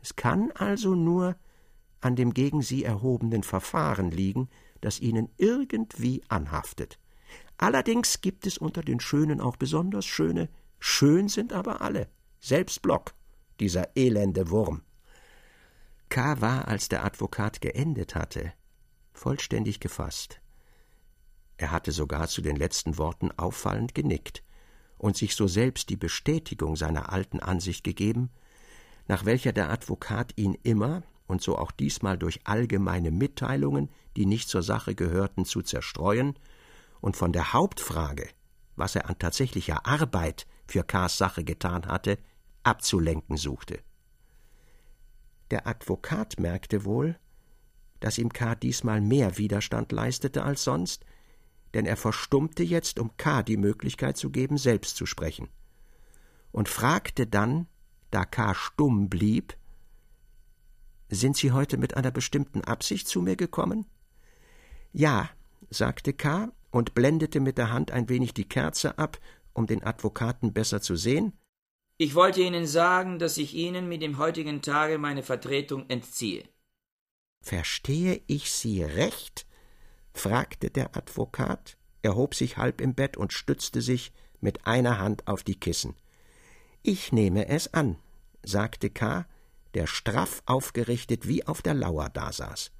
[0.00, 1.36] Es kann also nur
[2.00, 4.48] an dem gegen sie erhobenen Verfahren liegen,
[4.80, 6.98] das ihnen irgendwie anhaftet.
[7.58, 12.08] Allerdings gibt es unter den Schönen auch besonders Schöne, schön sind aber alle,
[12.40, 13.12] selbst Block,
[13.60, 14.80] dieser elende Wurm.
[16.08, 16.40] K.
[16.40, 18.54] war, als der Advokat geendet hatte,
[19.12, 20.40] vollständig gefasst.
[21.56, 24.42] Er hatte sogar zu den letzten Worten auffallend genickt
[24.98, 28.30] und sich so selbst die Bestätigung seiner alten Ansicht gegeben,
[29.06, 34.48] nach welcher der Advokat ihn immer, und so auch diesmal durch allgemeine Mitteilungen, die nicht
[34.48, 36.38] zur Sache gehörten, zu zerstreuen
[37.00, 38.28] und von der Hauptfrage,
[38.76, 42.18] was er an tatsächlicher Arbeit für K.s Sache getan hatte,
[42.62, 43.80] abzulenken suchte.
[45.50, 47.18] Der Advokat merkte wohl,
[48.00, 48.54] dass ihm K.
[48.54, 51.04] diesmal mehr Widerstand leistete als sonst,
[51.74, 53.42] denn er verstummte jetzt, um K.
[53.42, 55.48] die Möglichkeit zu geben, selbst zu sprechen,
[56.52, 57.66] und fragte dann,
[58.10, 58.54] da K.
[58.54, 59.56] stumm blieb,
[61.08, 63.86] Sind Sie heute mit einer bestimmten Absicht zu mir gekommen?
[64.92, 65.30] Ja,
[65.68, 66.52] sagte K.
[66.70, 69.18] und blendete mit der Hand ein wenig die Kerze ab,
[69.52, 71.32] um den Advokaten besser zu sehen.
[71.96, 76.44] Ich wollte Ihnen sagen, dass ich Ihnen mit dem heutigen Tage meine Vertretung entziehe.
[77.40, 79.46] Verstehe ich Sie recht?
[80.14, 85.42] Fragte der Advokat, erhob sich halb im Bett und stützte sich mit einer Hand auf
[85.42, 85.94] die Kissen.
[86.82, 87.96] Ich nehme es an,
[88.42, 89.26] sagte K.,
[89.74, 92.70] der straff aufgerichtet wie auf der Lauer dasaß.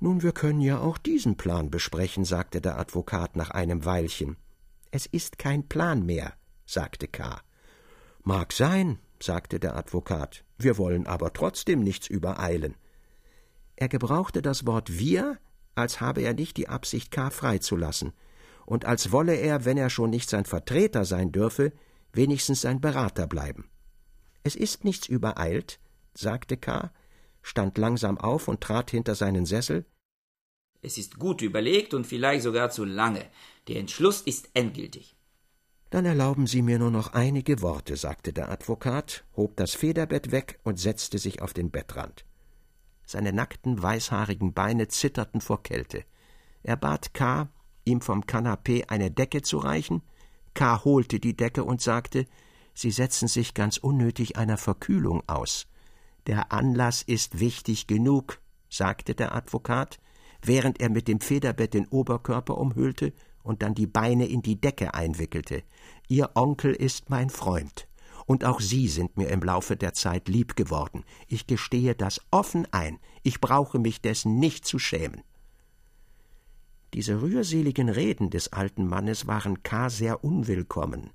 [0.00, 4.36] Nun, wir können ja auch diesen Plan besprechen, sagte der Advokat nach einem Weilchen.
[4.90, 6.34] Es ist kein Plan mehr,
[6.66, 7.40] sagte K.
[8.22, 12.76] Mag sein, sagte der Advokat, wir wollen aber trotzdem nichts übereilen.
[13.76, 15.38] Er gebrauchte das Wort wir
[15.74, 17.30] als habe er nicht die Absicht, K.
[17.30, 18.12] freizulassen,
[18.66, 21.72] und als wolle er, wenn er schon nicht sein Vertreter sein dürfe,
[22.12, 23.68] wenigstens sein Berater bleiben.
[24.42, 25.80] Es ist nichts übereilt,
[26.14, 26.92] sagte K.,
[27.42, 29.84] stand langsam auf und trat hinter seinen Sessel.
[30.80, 33.24] Es ist gut überlegt und vielleicht sogar zu lange.
[33.68, 35.16] Der Entschluss ist endgültig.
[35.90, 40.58] Dann erlauben Sie mir nur noch einige Worte, sagte der Advokat, hob das Federbett weg
[40.62, 42.24] und setzte sich auf den Bettrand.
[43.06, 46.04] Seine nackten, weißhaarigen Beine zitterten vor Kälte.
[46.62, 47.48] Er bat K.,
[47.84, 50.02] ihm vom Kanapee eine Decke zu reichen.
[50.54, 50.84] K.
[50.84, 52.26] holte die Decke und sagte,
[52.72, 55.66] Sie setzen sich ganz unnötig einer Verkühlung aus.
[56.26, 60.00] Der Anlass ist wichtig genug, sagte der Advokat,
[60.42, 64.94] während er mit dem Federbett den Oberkörper umhüllte und dann die Beine in die Decke
[64.94, 65.62] einwickelte.
[66.08, 67.86] Ihr Onkel ist mein Freund
[68.26, 71.04] und auch Sie sind mir im Laufe der Zeit lieb geworden.
[71.28, 72.98] Ich gestehe das offen ein.
[73.22, 75.22] Ich brauche mich dessen nicht zu schämen.
[76.94, 79.90] Diese rührseligen Reden des alten Mannes waren K.
[79.90, 81.10] sehr unwillkommen,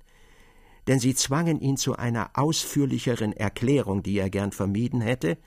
[0.86, 5.38] denn sie zwangen ihn zu einer ausführlicheren Erklärung, die er gern vermieden hätte,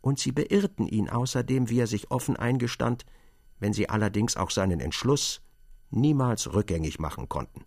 [0.00, 3.04] und sie beirrten ihn außerdem, wie er sich offen eingestand,
[3.58, 5.42] wenn sie allerdings auch seinen Entschluss
[5.90, 7.66] niemals rückgängig machen konnten.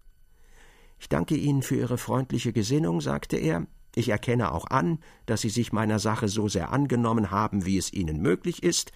[1.03, 3.67] Ich danke Ihnen für Ihre freundliche Gesinnung, sagte er.
[3.93, 7.91] Ich erkenne auch an, dass Sie sich meiner Sache so sehr angenommen haben, wie es
[7.91, 8.93] Ihnen möglich ist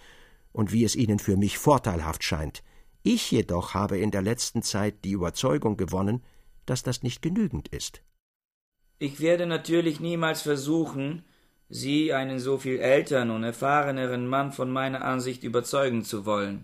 [0.53, 2.63] und wie es Ihnen für mich vorteilhaft scheint.
[3.03, 6.23] Ich jedoch habe in der letzten Zeit die Überzeugung gewonnen,
[6.65, 8.01] dass das nicht genügend ist.
[8.99, 11.25] Ich werde natürlich niemals versuchen,
[11.67, 16.63] Sie, einen so viel älteren und erfahreneren Mann, von meiner Ansicht überzeugen zu wollen.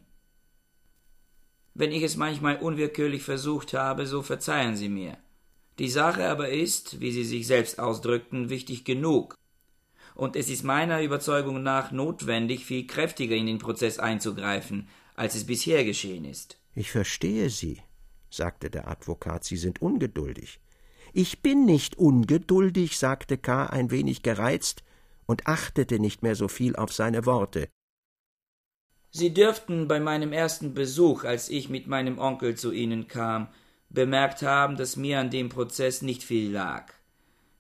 [1.74, 5.18] Wenn ich es manchmal unwillkürlich versucht habe, so verzeihen Sie mir.
[5.80, 9.36] Die Sache aber ist, wie Sie sich selbst ausdrückten, wichtig genug.
[10.16, 15.46] Und es ist meiner Überzeugung nach notwendig, viel kräftiger in den Prozess einzugreifen, als es
[15.46, 16.60] bisher geschehen ist.
[16.76, 17.82] Ich verstehe Sie,
[18.30, 20.60] sagte der Advokat, Sie sind ungeduldig.
[21.14, 23.68] Ich bin nicht ungeduldig, sagte K.
[23.68, 24.84] ein wenig gereizt
[25.26, 27.70] und achtete nicht mehr so viel auf seine Worte.
[29.12, 33.48] Sie dürften bei meinem ersten Besuch, als ich mit meinem Onkel zu Ihnen kam,
[33.94, 36.92] bemerkt haben, dass mir an dem Prozess nicht viel lag.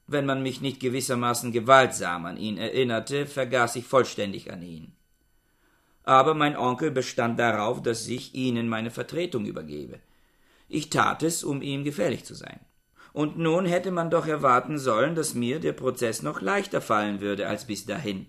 [0.08, 4.94] Wenn man mich nicht gewissermaßen gewaltsam an ihn erinnerte, vergaß ich vollständig an ihn.
[6.04, 10.00] Aber mein Onkel bestand darauf, dass ich ihnen meine Vertretung übergebe.
[10.68, 12.60] Ich tat es, um ihm gefällig zu sein.
[13.14, 17.48] Und nun hätte man doch erwarten sollen, dass mir der Prozess noch leichter fallen würde
[17.48, 18.26] als bis dahin.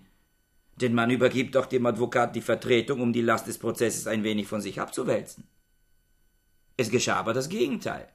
[0.79, 4.47] Denn man übergibt doch dem Advokat die Vertretung, um die Last des Prozesses ein wenig
[4.47, 5.45] von sich abzuwälzen.
[6.77, 8.07] Es geschah aber das Gegenteil.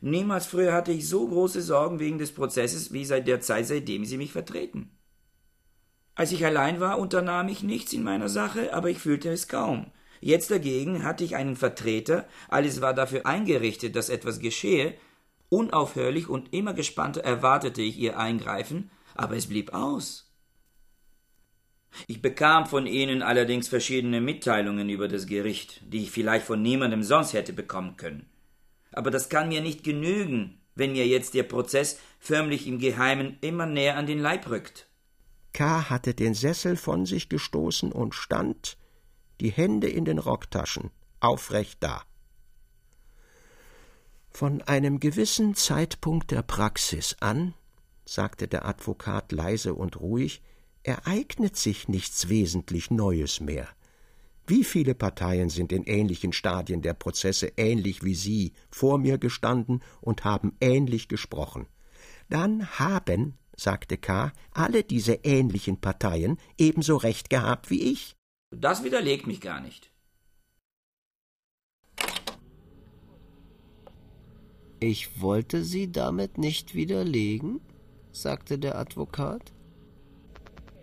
[0.00, 4.04] Niemals früher hatte ich so große Sorgen wegen des Prozesses wie seit der Zeit, seitdem
[4.04, 4.90] Sie mich vertreten.
[6.14, 9.92] Als ich allein war, unternahm ich nichts in meiner Sache, aber ich fühlte es kaum.
[10.20, 14.94] Jetzt dagegen hatte ich einen Vertreter, alles war dafür eingerichtet, dass etwas geschehe,
[15.48, 20.27] unaufhörlich und immer gespannter erwartete ich ihr Eingreifen, aber es blieb aus.
[22.06, 27.02] Ich bekam von Ihnen allerdings verschiedene Mitteilungen über das Gericht, die ich vielleicht von niemandem
[27.02, 28.28] sonst hätte bekommen können.
[28.92, 33.66] Aber das kann mir nicht genügen, wenn mir jetzt der Prozess förmlich im Geheimen immer
[33.66, 34.86] näher an den Leib rückt.
[35.52, 35.90] K.
[35.90, 38.76] hatte den Sessel von sich gestoßen und stand,
[39.40, 42.02] die Hände in den Rocktaschen, aufrecht da.
[44.30, 47.54] Von einem gewissen Zeitpunkt der Praxis an,
[48.04, 50.42] sagte der Advokat leise und ruhig,
[50.88, 53.68] ereignet sich nichts wesentlich Neues mehr.
[54.46, 59.82] Wie viele Parteien sind in ähnlichen Stadien der Prozesse ähnlich wie Sie vor mir gestanden
[60.00, 61.66] und haben ähnlich gesprochen?
[62.30, 68.16] Dann haben, sagte K., alle diese ähnlichen Parteien ebenso recht gehabt wie ich.
[68.50, 69.92] Das widerlegt mich gar nicht.
[74.80, 77.60] Ich wollte Sie damit nicht widerlegen,
[78.10, 79.52] sagte der Advokat.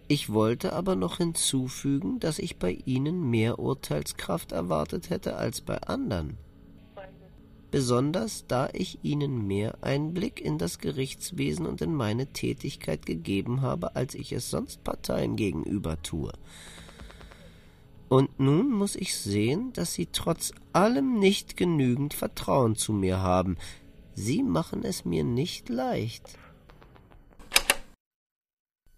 [0.07, 5.81] Ich wollte aber noch hinzufügen, dass ich bei Ihnen mehr Urteilskraft erwartet hätte als bei
[5.81, 6.37] anderen.
[7.71, 13.95] Besonders da ich Ihnen mehr Einblick in das Gerichtswesen und in meine Tätigkeit gegeben habe,
[13.95, 16.31] als ich es sonst Parteien gegenüber tue.
[18.07, 23.57] Und nun muss ich sehen, dass Sie trotz allem nicht genügend Vertrauen zu mir haben.
[24.13, 26.37] Sie machen es mir nicht leicht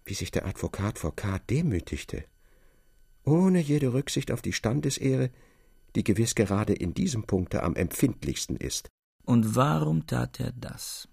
[0.08, 1.38] wie sich der Advokat vor K.
[1.38, 2.24] demütigte,
[3.24, 5.30] ohne jede Rücksicht auf die Standesehre,
[5.94, 8.88] die gewiss gerade in diesem Punkte am empfindlichsten ist.
[9.24, 11.08] Und warum tat er das?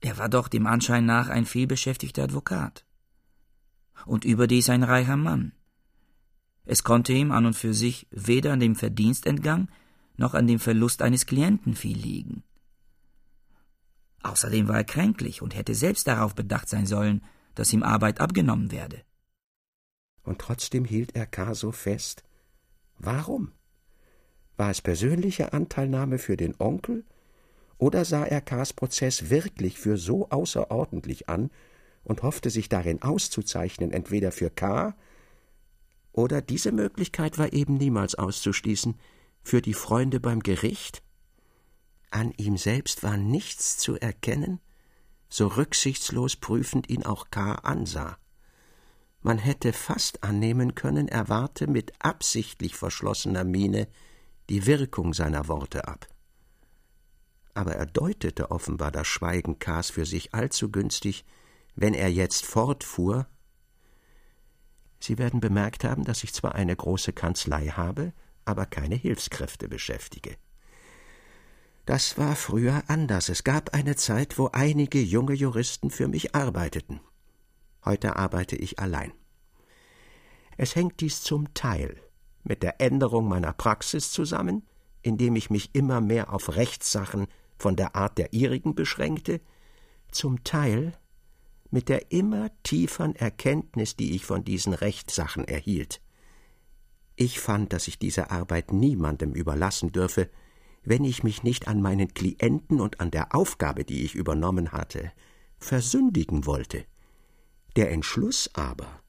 [0.00, 2.84] Er war doch dem Anschein nach ein vielbeschäftigter Advokat.
[4.06, 5.52] Und überdies ein reicher Mann.
[6.64, 9.68] Es konnte ihm an und für sich weder an dem Verdienstentgang
[10.16, 12.42] noch an dem Verlust eines Klienten viel liegen.
[14.22, 17.22] Außerdem war er kränklich und hätte selbst darauf bedacht sein sollen,
[17.54, 19.02] dass ihm Arbeit abgenommen werde.
[20.22, 21.54] Und trotzdem hielt er K.
[21.54, 22.22] so fest.
[22.98, 23.52] Warum?
[24.56, 27.04] War es persönliche Anteilnahme für den Onkel,
[27.78, 31.50] oder sah er K.s Prozess wirklich für so außerordentlich an
[32.04, 34.94] und hoffte sich darin auszuzeichnen, entweder für K.
[36.12, 38.94] oder diese Möglichkeit war eben niemals auszuschließen,
[39.42, 41.02] für die Freunde beim Gericht?
[42.10, 44.60] An ihm selbst war nichts zu erkennen,
[45.32, 47.54] so rücksichtslos prüfend ihn auch K.
[47.54, 48.18] ansah.
[49.22, 53.88] Man hätte fast annehmen können, er warte mit absichtlich verschlossener Miene
[54.50, 56.06] die Wirkung seiner Worte ab.
[57.54, 61.24] Aber er deutete offenbar das Schweigen K.s für sich allzu günstig,
[61.76, 63.26] wenn er jetzt fortfuhr.
[65.00, 68.12] Sie werden bemerkt haben, dass ich zwar eine große Kanzlei habe,
[68.44, 70.36] aber keine Hilfskräfte beschäftige.
[71.84, 73.28] Das war früher anders.
[73.28, 77.00] Es gab eine Zeit, wo einige junge Juristen für mich arbeiteten.
[77.84, 79.12] Heute arbeite ich allein.
[80.56, 82.00] Es hängt dies zum Teil
[82.44, 84.66] mit der Änderung meiner Praxis zusammen,
[85.02, 87.26] indem ich mich immer mehr auf Rechtssachen
[87.58, 89.40] von der Art der ihrigen beschränkte,
[90.12, 90.92] zum Teil
[91.70, 96.00] mit der immer tieferen Erkenntnis, die ich von diesen Rechtssachen erhielt.
[97.16, 100.30] Ich fand, dass ich diese Arbeit niemandem überlassen dürfe,
[100.84, 105.12] wenn ich mich nicht an meinen Klienten und an der Aufgabe, die ich übernommen hatte,
[105.58, 106.84] versündigen wollte.
[107.76, 109.00] Der Entschluss aber,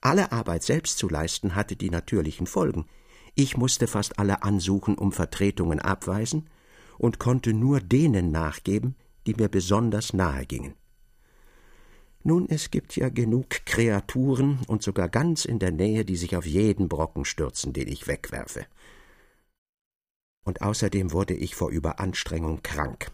[0.00, 2.86] alle Arbeit selbst zu leisten, hatte die natürlichen Folgen.
[3.34, 6.48] Ich musste fast alle Ansuchen um Vertretungen abweisen
[6.98, 8.96] und konnte nur denen nachgeben,
[9.26, 10.74] die mir besonders nahe gingen.
[12.22, 16.44] Nun, es gibt ja genug Kreaturen und sogar ganz in der Nähe, die sich auf
[16.44, 18.66] jeden Brocken stürzen, den ich wegwerfe
[20.44, 23.10] und außerdem wurde ich vor Überanstrengung krank.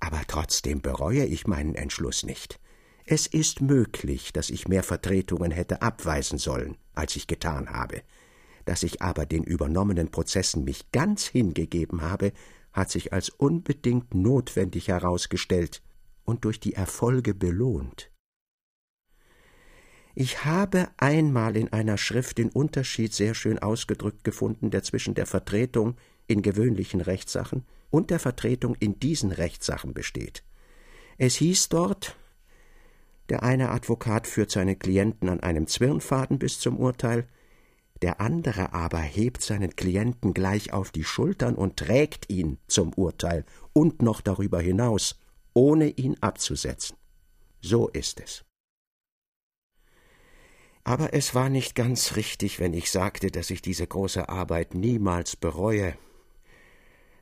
[0.00, 2.60] Aber trotzdem bereue ich meinen Entschluss nicht.
[3.04, 8.02] Es ist möglich, dass ich mehr Vertretungen hätte abweisen sollen, als ich getan habe.
[8.64, 12.32] Dass ich aber den übernommenen Prozessen mich ganz hingegeben habe,
[12.72, 15.82] hat sich als unbedingt notwendig herausgestellt
[16.24, 18.10] und durch die Erfolge belohnt.
[20.14, 25.26] Ich habe einmal in einer Schrift den Unterschied sehr schön ausgedrückt gefunden, der zwischen der
[25.26, 30.42] Vertretung in gewöhnlichen Rechtssachen und der Vertretung in diesen Rechtssachen besteht.
[31.18, 32.16] Es hieß dort
[33.28, 37.26] Der eine Advokat führt seinen Klienten an einem Zwirnfaden bis zum Urteil,
[38.02, 43.44] der andere aber hebt seinen Klienten gleich auf die Schultern und trägt ihn zum Urteil
[43.72, 45.18] und noch darüber hinaus,
[45.54, 46.96] ohne ihn abzusetzen.
[47.62, 48.44] So ist es.
[50.84, 55.34] Aber es war nicht ganz richtig, wenn ich sagte, dass ich diese große Arbeit niemals
[55.34, 55.98] bereue.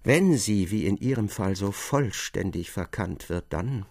[0.05, 3.86] Wenn sie, wie in Ihrem Fall, so vollständig verkannt wird, dann.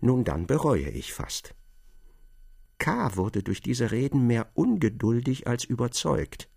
[0.00, 1.54] Nun, dann bereue ich fast.
[2.78, 3.14] K.
[3.14, 6.48] wurde durch diese Reden mehr ungeduldig als überzeugt.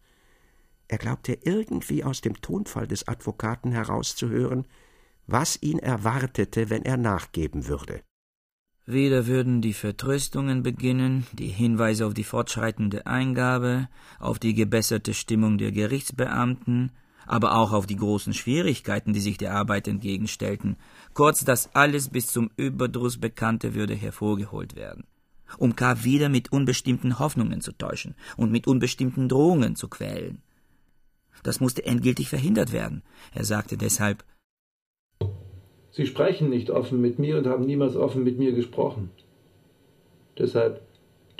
[0.88, 4.66] Er glaubte irgendwie aus dem Tonfall des Advokaten herauszuhören,
[5.28, 8.02] was ihn erwartete, wenn er nachgeben würde.
[8.88, 13.88] Wieder würden die Vertröstungen beginnen, die Hinweise auf die fortschreitende Eingabe,
[14.18, 16.92] auf die gebesserte Stimmung der Gerichtsbeamten,
[17.30, 20.78] aber auch auf die großen Schwierigkeiten, die sich der Arbeit entgegenstellten.
[21.14, 25.04] Kurz, das alles bis zum Überdruss Bekannte würde hervorgeholt werden,
[25.60, 26.04] um K.
[26.04, 30.42] wieder mit unbestimmten Hoffnungen zu täuschen und mit unbestimmten Drohungen zu quälen.
[31.44, 33.04] Das musste endgültig verhindert werden.
[33.32, 34.26] Er sagte deshalb
[35.92, 39.12] Sie sprechen nicht offen mit mir und haben niemals offen mit mir gesprochen.
[40.38, 40.82] Deshalb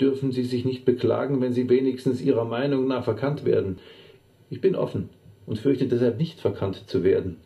[0.00, 3.78] dürfen Sie sich nicht beklagen, wenn Sie wenigstens Ihrer Meinung nach verkannt werden.
[4.50, 5.08] Ich bin offen
[5.46, 7.36] und fürchte deshalb nicht verkannt zu werden.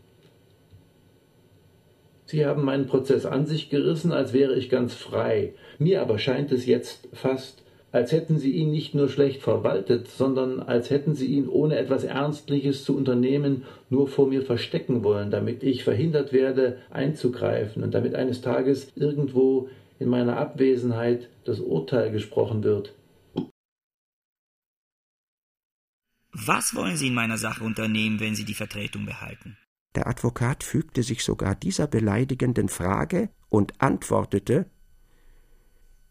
[2.27, 5.53] Sie haben meinen Prozess an sich gerissen, als wäre ich ganz frei.
[5.79, 10.59] Mir aber scheint es jetzt fast, als hätten sie ihn nicht nur schlecht verwaltet, sondern
[10.59, 15.63] als hätten sie ihn ohne etwas Ernstliches zu unternehmen nur vor mir verstecken wollen, damit
[15.63, 19.69] ich verhindert werde, einzugreifen und damit eines Tages irgendwo
[20.01, 22.93] in meiner Abwesenheit das Urteil gesprochen wird.
[26.35, 29.57] Was wollen Sie in meiner Sache unternehmen, wenn Sie die Vertretung behalten?
[29.95, 34.69] Der Advokat fügte sich sogar dieser beleidigenden Frage und antwortete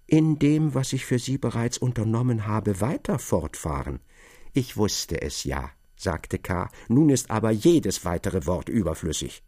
[0.07, 3.99] in dem, was ich für Sie bereits unternommen habe, weiter fortfahren.
[4.53, 9.43] Ich wusste es ja, sagte K., nun ist aber jedes weitere Wort überflüssig.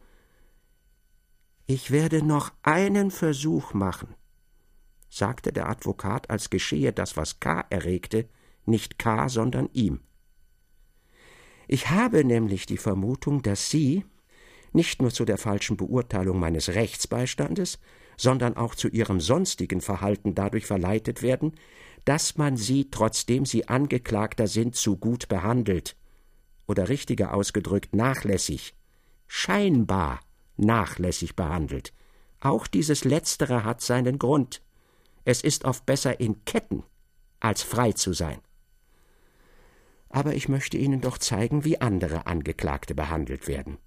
[1.68, 4.14] Ich werde noch einen Versuch machen,
[5.10, 7.66] sagte der Advokat, als geschehe das, was K.
[7.70, 8.28] erregte,
[8.66, 10.02] nicht K., sondern ihm.
[11.68, 14.06] Ich habe nämlich die Vermutung, dass Sie
[14.74, 17.80] nicht nur zu der falschen Beurteilung meines Rechtsbeistandes,
[18.18, 21.54] sondern auch zu ihrem sonstigen Verhalten dadurch verleitet werden,
[22.04, 25.96] dass man sie, trotzdem sie Angeklagter sind, zu gut behandelt,
[26.68, 28.76] oder richtiger ausgedrückt nachlässig,
[29.28, 30.20] scheinbar
[30.58, 31.94] nachlässig behandelt.
[32.40, 34.62] Auch dieses Letztere hat seinen Grund.
[35.26, 36.84] Es ist oft besser in Ketten,
[37.40, 38.40] als frei zu sein.
[40.16, 43.80] Aber ich möchte Ihnen doch zeigen, wie andere Angeklagte behandelt werden.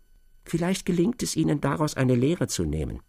[0.45, 3.01] Vielleicht gelingt es Ihnen daraus eine Lehre zu nehmen.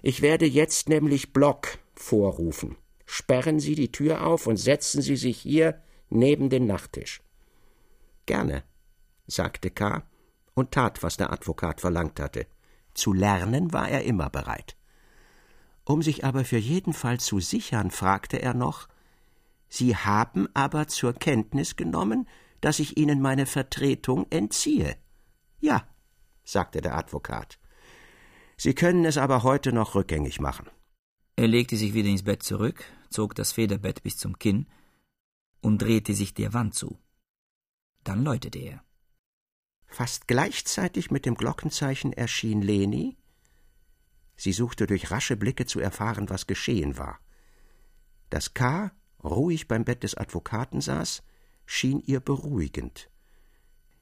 [0.00, 2.76] Ich werde jetzt nämlich Block vorrufen.
[3.04, 7.20] Sperren Sie die Tür auf und setzen Sie sich hier neben den Nachttisch.
[8.24, 8.62] Gerne,
[9.26, 10.04] sagte K.
[10.54, 12.46] und tat, was der Advokat verlangt hatte.
[12.94, 14.74] Zu lernen war er immer bereit.
[15.84, 18.88] Um sich aber für jeden Fall zu sichern, fragte er noch
[19.68, 22.28] Sie haben aber zur Kenntnis genommen,
[22.60, 24.96] dass ich Ihnen meine Vertretung entziehe.
[25.60, 25.86] Ja,
[26.44, 27.58] sagte der Advokat.
[28.56, 30.68] Sie können es aber heute noch rückgängig machen.
[31.36, 34.66] Er legte sich wieder ins Bett zurück, zog das Federbett bis zum Kinn
[35.60, 36.98] und drehte sich der Wand zu.
[38.02, 38.82] Dann läutete er.
[39.86, 43.16] Fast gleichzeitig mit dem Glockenzeichen erschien Leni.
[44.36, 47.20] Sie suchte durch rasche Blicke zu erfahren, was geschehen war.
[48.30, 48.90] Dass K.
[49.22, 51.22] ruhig beim Bett des Advokaten saß,
[51.66, 53.10] schien ihr beruhigend.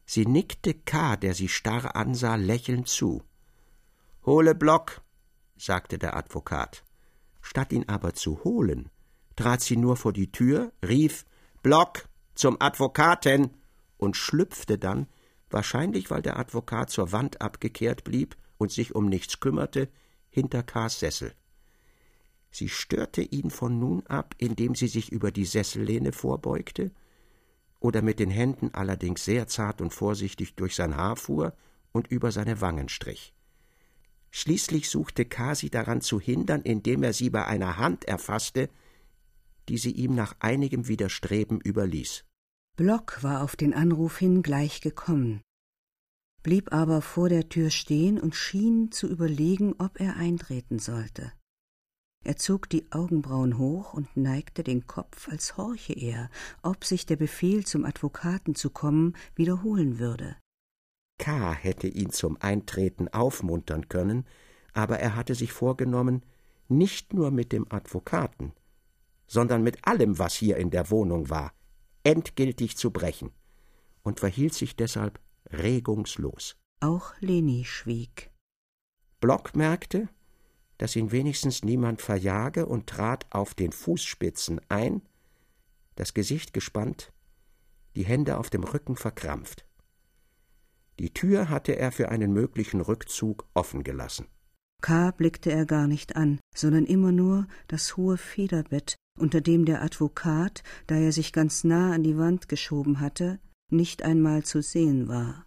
[0.04, 3.22] Sie nickte K., der sie starr ansah, lächelnd zu.
[4.24, 5.02] Hole Block,
[5.56, 6.84] sagte der Advokat.
[7.40, 8.88] Statt ihn aber zu holen,
[9.34, 11.24] trat sie nur vor die Tür, rief
[11.62, 13.50] Block zum Advokaten
[13.96, 15.06] und schlüpfte dann,
[15.50, 19.88] wahrscheinlich weil der Advokat zur Wand abgekehrt blieb und sich um nichts kümmerte,
[20.28, 21.34] hinter Kars Sessel.
[22.56, 26.90] Sie störte ihn von nun ab, indem sie sich über die Sessellehne vorbeugte
[27.80, 31.54] oder mit den Händen allerdings sehr zart und vorsichtig durch sein Haar fuhr
[31.92, 33.34] und über seine Wangen strich.
[34.30, 38.70] Schließlich suchte Kasi daran zu hindern, indem er sie bei einer Hand erfasste,
[39.68, 42.24] die sie ihm nach einigem Widerstreben überließ.
[42.74, 45.42] Block war auf den Anruf hin gleich gekommen,
[46.42, 51.32] blieb aber vor der Tür stehen und schien zu überlegen, ob er eintreten sollte.
[52.24, 56.28] Er zog die Augenbrauen hoch und neigte den Kopf, als horche er,
[56.62, 60.36] ob sich der Befehl, zum Advokaten zu kommen, wiederholen würde.
[61.18, 61.52] K.
[61.52, 64.26] hätte ihn zum Eintreten aufmuntern können,
[64.72, 66.22] aber er hatte sich vorgenommen,
[66.68, 68.52] nicht nur mit dem Advokaten,
[69.26, 71.52] sondern mit allem, was hier in der Wohnung war,
[72.02, 73.32] endgültig zu brechen
[74.02, 76.56] und verhielt sich deshalb regungslos.
[76.80, 78.30] Auch Leni schwieg.
[79.20, 80.08] Block merkte,
[80.78, 85.02] dass ihn wenigstens niemand verjage und trat auf den Fußspitzen ein,
[85.94, 87.12] das Gesicht gespannt,
[87.94, 89.66] die Hände auf dem Rücken verkrampft.
[90.98, 94.26] Die Tür hatte er für einen möglichen Rückzug offen gelassen.
[94.82, 95.10] K.
[95.10, 100.62] blickte er gar nicht an, sondern immer nur das hohe Federbett, unter dem der Advokat,
[100.86, 105.46] da er sich ganz nah an die Wand geschoben hatte, nicht einmal zu sehen war.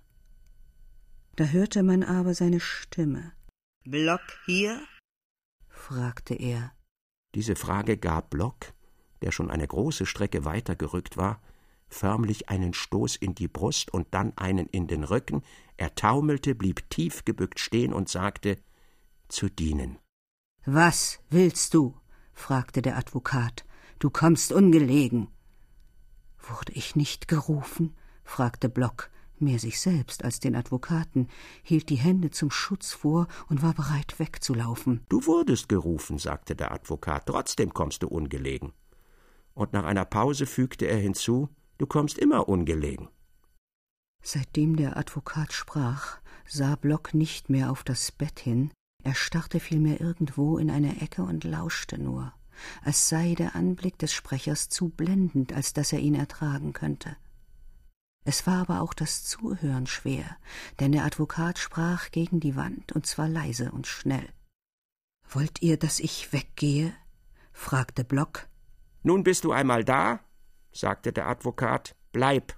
[1.35, 3.31] Da hörte man aber seine Stimme.
[3.85, 4.81] Block hier?
[5.79, 6.71] Fragte er.
[7.35, 8.73] Diese Frage gab Block,
[9.21, 11.41] der schon eine große Strecke weitergerückt war,
[11.87, 15.41] förmlich einen Stoß in die Brust und dann einen in den Rücken,
[15.77, 18.57] er taumelte, blieb tief gebückt stehen und sagte
[19.29, 19.97] Zu dienen.
[20.65, 21.95] Was willst du?
[22.33, 23.65] fragte der Advokat.
[23.99, 25.29] Du kommst ungelegen.
[26.37, 27.95] Wurde ich nicht gerufen?
[28.23, 29.09] fragte Block,
[29.41, 31.27] mehr sich selbst als den Advokaten,
[31.63, 35.01] hielt die Hände zum Schutz vor und war bereit wegzulaufen.
[35.09, 38.73] Du wurdest gerufen, sagte der Advokat, trotzdem kommst du ungelegen.
[39.53, 43.07] Und nach einer Pause fügte er hinzu Du kommst immer ungelegen.
[44.21, 48.71] Seitdem der Advokat sprach, sah Block nicht mehr auf das Bett hin,
[49.01, 52.33] er starrte vielmehr irgendwo in eine Ecke und lauschte nur,
[52.83, 57.15] als sei der Anblick des Sprechers zu blendend, als dass er ihn ertragen könnte.
[58.25, 60.37] Es war aber auch das Zuhören schwer,
[60.79, 64.27] denn der Advokat sprach gegen die Wand, und zwar leise und schnell.
[65.29, 66.93] Wollt ihr, dass ich weggehe?
[67.51, 68.47] fragte Block.
[69.03, 70.19] Nun bist du einmal da,
[70.71, 72.57] sagte der Advokat, bleib.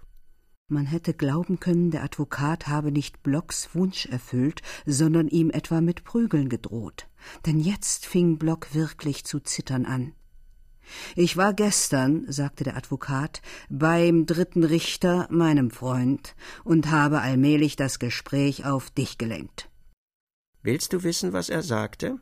[0.67, 6.05] Man hätte glauben können, der Advokat habe nicht Blocks Wunsch erfüllt, sondern ihm etwa mit
[6.05, 7.09] Prügeln gedroht.
[7.45, 10.13] Denn jetzt fing Block wirklich zu zittern an.
[11.15, 17.99] Ich war gestern, sagte der Advokat, beim dritten Richter, meinem Freund, und habe allmählich das
[17.99, 19.69] Gespräch auf dich gelenkt.
[20.61, 22.19] Willst du wissen, was er sagte?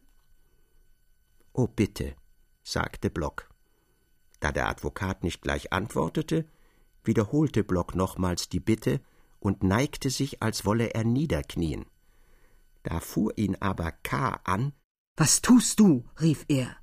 [1.53, 2.15] Oh bitte,
[2.63, 3.49] sagte Block.
[4.39, 6.45] Da der Advokat nicht gleich antwortete,
[7.03, 9.01] wiederholte Block nochmals die Bitte
[9.39, 11.85] und neigte sich, als wolle er niederknien.
[12.83, 14.39] Da fuhr ihn aber K.
[14.43, 14.73] an.
[15.17, 16.05] Was tust du?
[16.21, 16.78] rief er.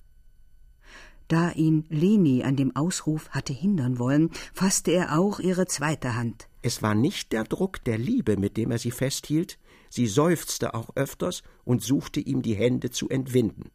[1.28, 6.48] Da ihn Leni an dem Ausruf hatte hindern wollen, fasste er auch ihre zweite Hand.
[6.62, 9.58] Es war nicht der Druck der Liebe, mit dem er sie festhielt,
[9.90, 13.70] sie seufzte auch öfters und suchte ihm die Hände zu entwinden.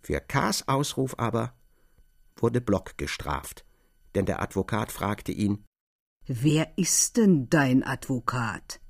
[0.00, 1.54] Für K.s Ausruf aber
[2.36, 3.64] wurde Block gestraft,
[4.14, 5.64] denn der Advokat fragte ihn
[6.26, 8.80] Wer ist denn dein Advokat?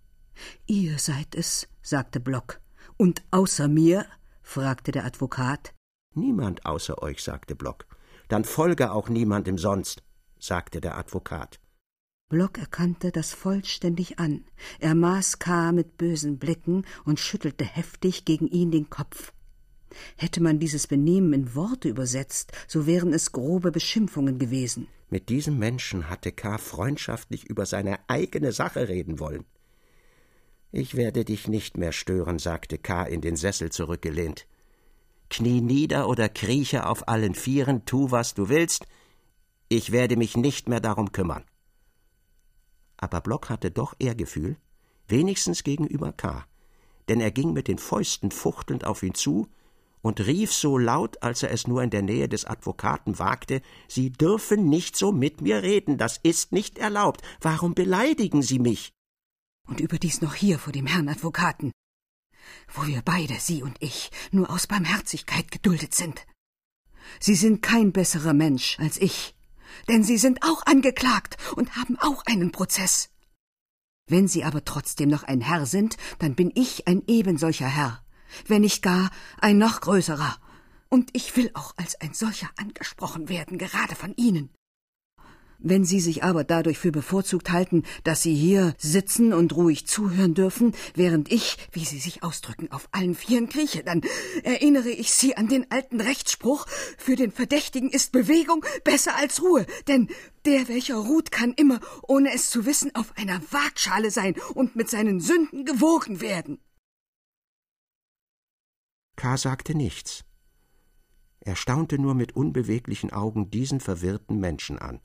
[0.66, 2.60] Ihr seid es, sagte Block.
[2.96, 4.06] Und außer mir?
[4.42, 5.72] fragte der Advokat.
[6.18, 7.86] Niemand außer euch, sagte Block.
[8.28, 10.02] Dann folge auch niemandem sonst,
[10.38, 11.60] sagte der Advokat.
[12.28, 14.44] Block erkannte das vollständig an.
[14.80, 15.72] Er maß K.
[15.72, 19.32] mit bösen Blicken und schüttelte heftig gegen ihn den Kopf.
[20.16, 24.88] Hätte man dieses Benehmen in Worte übersetzt, so wären es grobe Beschimpfungen gewesen.
[25.08, 26.58] Mit diesem Menschen hatte K.
[26.58, 29.46] freundschaftlich über seine eigene Sache reden wollen.
[30.70, 33.04] Ich werde dich nicht mehr stören, sagte K.
[33.04, 34.46] in den Sessel zurückgelehnt.
[35.30, 38.86] Knie nieder oder krieche auf allen Vieren, tu, was du willst,
[39.68, 41.44] ich werde mich nicht mehr darum kümmern.
[42.96, 44.56] Aber Block hatte doch Ehrgefühl,
[45.06, 46.46] wenigstens gegenüber K.,
[47.08, 49.48] denn er ging mit den Fäusten fuchtelnd auf ihn zu
[50.02, 54.10] und rief so laut, als er es nur in der Nähe des Advokaten wagte Sie
[54.10, 57.22] dürfen nicht so mit mir reden, das ist nicht erlaubt.
[57.40, 58.92] Warum beleidigen Sie mich?
[59.66, 61.72] Und überdies noch hier vor dem Herrn Advokaten,
[62.72, 66.26] wo wir beide, Sie und ich, nur aus Barmherzigkeit geduldet sind.
[67.20, 69.34] Sie sind kein besserer Mensch als ich,
[69.88, 73.10] denn Sie sind auch angeklagt und haben auch einen Prozess.
[74.06, 78.02] Wenn Sie aber trotzdem noch ein Herr sind, dann bin ich ein ebensolcher Herr
[78.46, 80.36] wenn nicht gar ein noch größerer.
[80.88, 84.50] Und ich will auch als ein solcher angesprochen werden, gerade von Ihnen.
[85.60, 90.34] Wenn Sie sich aber dadurch für bevorzugt halten, dass Sie hier sitzen und ruhig zuhören
[90.34, 94.02] dürfen, während ich, wie Sie sich ausdrücken, auf allen Vieren krieche, dann
[94.44, 99.66] erinnere ich Sie an den alten Rechtsspruch, für den Verdächtigen ist Bewegung besser als Ruhe,
[99.88, 100.08] denn
[100.44, 104.88] der, welcher ruht, kann immer, ohne es zu wissen, auf einer Waagschale sein und mit
[104.88, 106.58] seinen Sünden gewogen werden.
[109.16, 109.36] K.
[109.36, 110.24] sagte nichts.
[111.40, 115.00] Er staunte nur mit unbeweglichen Augen diesen verwirrten Menschen an.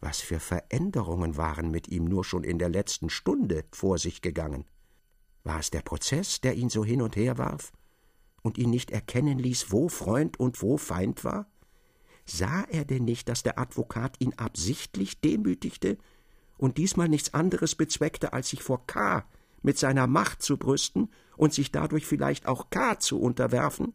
[0.00, 4.64] Was für Veränderungen waren mit ihm nur schon in der letzten Stunde vor sich gegangen?
[5.44, 7.72] War es der Prozess, der ihn so hin und her warf?
[8.42, 11.50] und ihn nicht erkennen ließ, wo Freund und wo Feind war?
[12.24, 15.98] Sah er denn nicht, dass der Advokat ihn absichtlich demütigte
[16.56, 19.26] und diesmal nichts anderes bezweckte, als sich vor K.
[19.62, 22.98] mit seiner Macht zu brüsten und sich dadurch vielleicht auch K.
[22.98, 23.94] zu unterwerfen?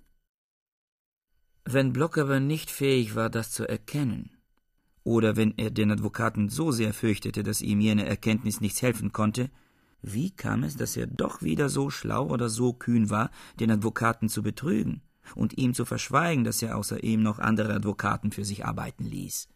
[1.66, 4.33] Wenn Block aber nicht fähig war, das zu erkennen,
[5.04, 9.50] oder wenn er den Advokaten so sehr fürchtete, dass ihm jene Erkenntnis nichts helfen konnte,
[10.02, 14.30] wie kam es, dass er doch wieder so schlau oder so kühn war, den Advokaten
[14.30, 15.02] zu betrügen
[15.36, 19.48] und ihm zu verschweigen, dass er außer ihm noch andere Advokaten für sich arbeiten ließ?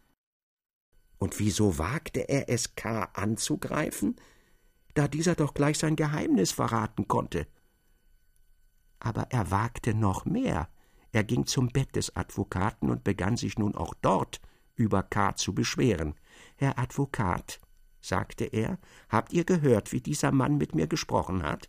[1.18, 3.10] Und wieso wagte er es, K.
[3.12, 4.16] anzugreifen,
[4.94, 7.46] da dieser doch gleich sein Geheimnis verraten konnte?
[9.00, 10.68] Aber er wagte noch mehr.
[11.12, 14.40] Er ging zum Bett des Advokaten und begann sich nun auch dort
[14.78, 15.34] über K.
[15.36, 16.14] zu beschweren.
[16.56, 17.60] Herr Advokat,
[18.00, 21.68] sagte er, habt ihr gehört, wie dieser Mann mit mir gesprochen hat?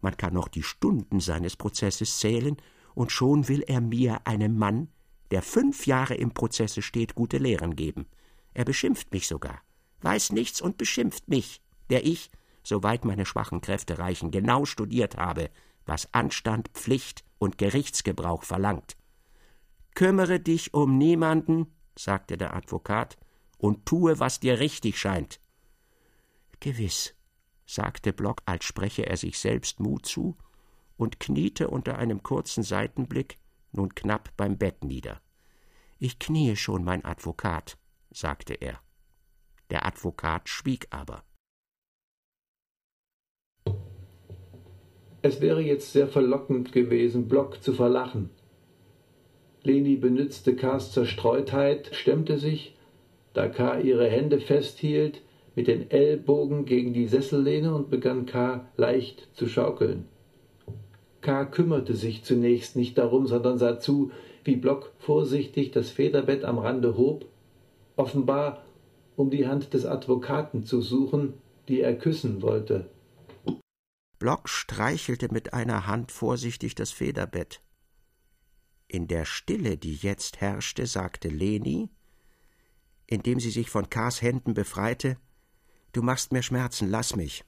[0.00, 2.56] Man kann noch die Stunden seines Prozesses zählen,
[2.94, 4.88] und schon will er mir, einem Mann,
[5.30, 8.06] der fünf Jahre im Prozesse steht, gute Lehren geben.
[8.52, 9.60] Er beschimpft mich sogar,
[10.00, 12.30] weiß nichts und beschimpft mich, der ich,
[12.64, 15.50] soweit meine schwachen Kräfte reichen, genau studiert habe,
[15.86, 18.96] was Anstand, Pflicht und Gerichtsgebrauch verlangt.
[19.94, 21.66] Kümmere dich um niemanden,
[21.96, 23.18] sagte der Advokat,
[23.58, 25.40] und tue, was dir richtig scheint.
[26.60, 27.14] Gewiss,
[27.66, 30.36] sagte Block, als spreche er sich selbst Mut zu,
[30.96, 33.38] und kniete unter einem kurzen Seitenblick
[33.72, 35.20] nun knapp beim Bett nieder.
[35.98, 37.78] Ich kniee schon, mein Advokat,
[38.10, 38.80] sagte er.
[39.70, 41.24] Der Advokat schwieg aber.
[45.22, 48.30] Es wäre jetzt sehr verlockend gewesen, Block zu verlachen.
[49.62, 52.76] Leni benützte Kars Zerstreutheit, stemmte sich,
[53.34, 53.80] da K.
[53.80, 55.20] ihre Hände festhielt,
[55.54, 58.66] mit den Ellbogen gegen die Sessellehne und begann K.
[58.76, 60.06] leicht zu schaukeln.
[61.20, 61.44] K.
[61.44, 64.10] kümmerte sich zunächst nicht darum, sondern sah zu,
[64.44, 67.26] wie Block vorsichtig das Federbett am Rande hob,
[67.96, 68.64] offenbar
[69.16, 71.34] um die Hand des Advokaten zu suchen,
[71.68, 72.86] die er küssen wollte.
[74.18, 77.60] Block streichelte mit einer Hand vorsichtig das Federbett.
[78.90, 81.90] In der Stille, die jetzt herrschte, sagte Leni,
[83.06, 85.16] indem sie sich von Kars Händen befreite,
[85.92, 87.44] Du machst mir Schmerzen, lass mich.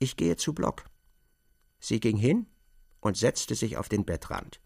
[0.00, 0.86] Ich gehe zu Block.
[1.78, 2.46] Sie ging hin
[3.00, 4.60] und setzte sich auf den Bettrand.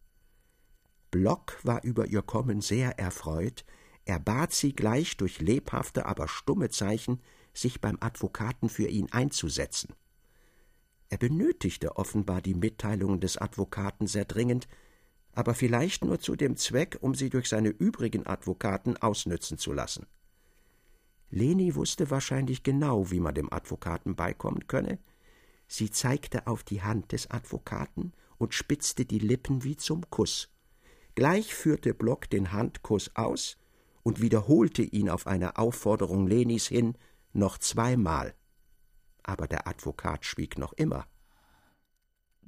[1.10, 3.66] Block war über ihr Kommen sehr erfreut,
[4.06, 7.20] er bat sie gleich durch lebhafte, aber stumme Zeichen,
[7.52, 9.94] sich beim Advokaten für ihn einzusetzen.
[11.10, 14.66] Er benötigte offenbar die Mitteilungen des Advokaten sehr dringend,
[15.38, 20.04] aber vielleicht nur zu dem Zweck, um sie durch seine übrigen Advokaten ausnützen zu lassen.
[21.30, 24.98] Leni wusste wahrscheinlich genau, wie man dem Advokaten beikommen könne.
[25.68, 30.50] Sie zeigte auf die Hand des Advokaten und spitzte die Lippen wie zum Kuss.
[31.14, 33.58] Gleich führte Block den Handkuss aus
[34.02, 36.98] und wiederholte ihn auf eine Aufforderung Lenis hin
[37.32, 38.34] noch zweimal.
[39.22, 41.06] Aber der Advokat schwieg noch immer.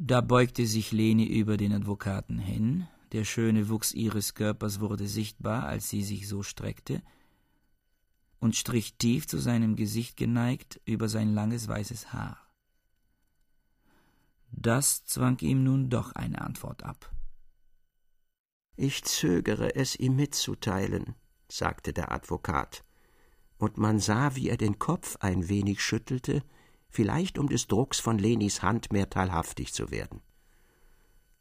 [0.02, 5.64] Da beugte sich Leni über den Advokaten hin, der schöne Wuchs ihres Körpers wurde sichtbar,
[5.64, 7.02] als sie sich so streckte,
[8.38, 12.38] und strich tief zu seinem Gesicht geneigt über sein langes weißes Haar.
[14.50, 17.14] Das zwang ihm nun doch eine Antwort ab.
[18.76, 21.14] Ich zögere es ihm mitzuteilen,
[21.46, 22.84] sagte der Advokat,
[23.58, 26.42] und man sah, wie er den Kopf ein wenig schüttelte,
[26.90, 30.20] vielleicht um des Drucks von Lenis Hand mehr teilhaftig zu werden.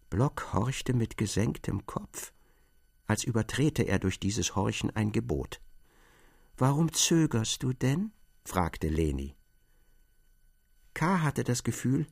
[0.09, 2.31] Block horchte mit gesenktem Kopf,
[3.05, 5.59] als übertrete er durch dieses Horchen ein Gebot.
[6.57, 8.11] Warum zögerst du denn?
[8.45, 9.35] fragte Leni.
[10.93, 11.21] K.
[11.21, 12.07] hatte das Gefühl,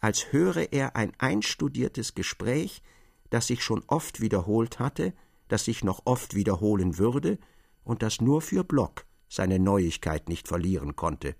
[0.00, 2.82] als höre er ein einstudiertes Gespräch,
[3.30, 5.12] das sich schon oft wiederholt hatte,
[5.48, 7.38] das sich noch oft wiederholen würde
[7.84, 11.34] und das nur für Block seine Neuigkeit nicht verlieren konnte.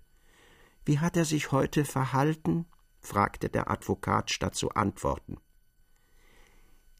[0.88, 2.64] Wie hat er sich heute verhalten?
[2.98, 5.36] fragte der Advokat statt zu antworten.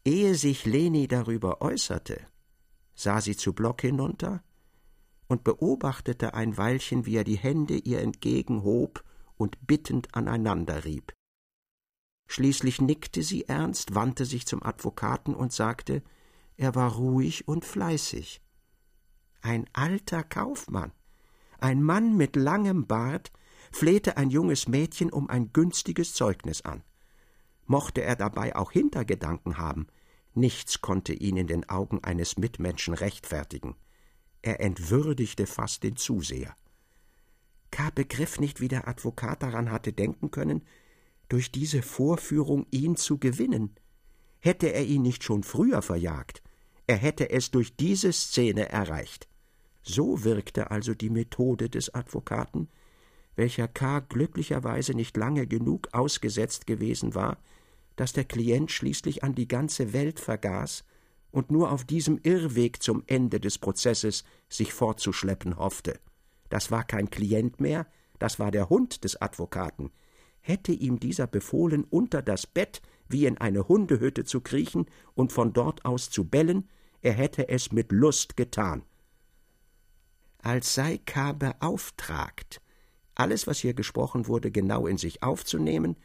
[0.05, 2.21] Ehe sich Leni darüber äußerte,
[2.93, 4.43] sah sie zu Block hinunter
[5.27, 9.03] und beobachtete ein Weilchen, wie er die Hände ihr entgegenhob
[9.37, 11.11] und bittend aneinanderrieb.
[12.27, 16.03] Schließlich nickte sie ernst, wandte sich zum Advokaten und sagte,
[16.57, 18.39] er war ruhig und fleißig.
[19.41, 20.91] Ein alter Kaufmann,
[21.57, 23.31] ein Mann mit langem Bart,
[23.71, 26.83] flehte ein junges Mädchen um ein günstiges Zeugnis an.
[27.65, 29.87] Mochte er dabei auch Hintergedanken haben,
[30.33, 33.75] nichts konnte ihn in den Augen eines Mitmenschen rechtfertigen.
[34.41, 36.55] Er entwürdigte fast den Zuseher.
[37.71, 37.91] K.
[37.91, 40.63] begriff nicht, wie der Advokat daran hatte denken können,
[41.27, 43.75] durch diese Vorführung ihn zu gewinnen.
[44.39, 46.41] Hätte er ihn nicht schon früher verjagt,
[46.87, 49.27] er hätte es durch diese Szene erreicht.
[49.83, 52.67] So wirkte also die Methode des Advokaten,
[53.39, 54.01] welcher K.
[54.01, 57.37] glücklicherweise nicht lange genug ausgesetzt gewesen war,
[57.95, 60.83] dass der Klient schließlich an die ganze Welt vergaß
[61.31, 66.01] und nur auf diesem Irrweg zum Ende des Prozesses sich fortzuschleppen hoffte.
[66.49, 67.87] Das war kein Klient mehr,
[68.19, 69.91] das war der Hund des Advokaten.
[70.41, 75.53] Hätte ihm dieser befohlen, unter das Bett wie in eine Hundehütte zu kriechen und von
[75.53, 76.67] dort aus zu bellen,
[77.01, 78.83] er hätte es mit Lust getan.
[80.39, 81.31] Als sei K.
[81.31, 82.61] beauftragt,
[83.19, 85.97] alles, was hier gesprochen wurde, genau in sich aufzunehmen,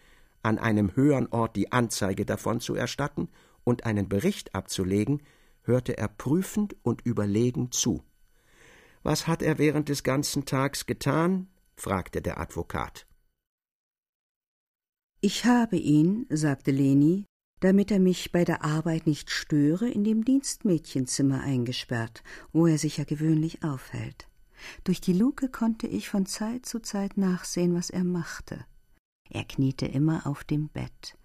[0.43, 3.28] an einem höheren Ort die Anzeige davon zu erstatten
[3.65, 5.23] und einen Bericht abzulegen,
[5.62, 8.03] hörte er prüfend und überlegen zu.
[9.03, 11.49] Was hat er während des ganzen Tags getan?
[11.77, 13.07] fragte der Advokat.
[15.20, 17.24] Ich habe ihn, sagte Leni,
[17.61, 22.23] damit er mich bei der Arbeit nicht störe, in dem Dienstmädchenzimmer eingesperrt,
[22.53, 24.28] wo er sich ja gewöhnlich aufhält.
[24.85, 28.65] Durch die Luke konnte ich von Zeit zu Zeit nachsehen, was er machte.
[29.31, 31.16] Er kniete immer auf dem Bett,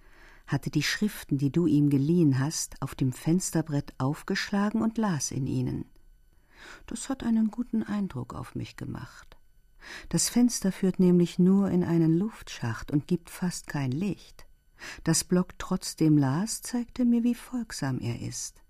[0.47, 5.47] hatte die Schriften, die du ihm geliehen hast, auf dem Fensterbrett aufgeschlagen und las in
[5.47, 5.85] ihnen.
[6.87, 9.37] Das hat einen guten Eindruck auf mich gemacht.
[10.09, 14.45] Das Fenster führt nämlich nur in einen Luftschacht und gibt fast kein Licht.
[15.03, 18.61] Das Block trotzdem las, zeigte mir, wie folgsam er ist.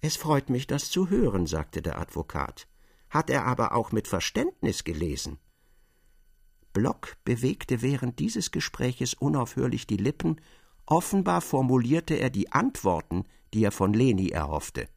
[0.00, 2.66] Es freut mich, das zu hören, sagte der Advokat.
[3.12, 5.38] Hat er aber auch mit Verständnis gelesen?
[6.72, 10.40] Block bewegte während dieses Gespräches unaufhörlich die Lippen,
[10.86, 14.88] offenbar formulierte er die Antworten, die er von Leni erhoffte.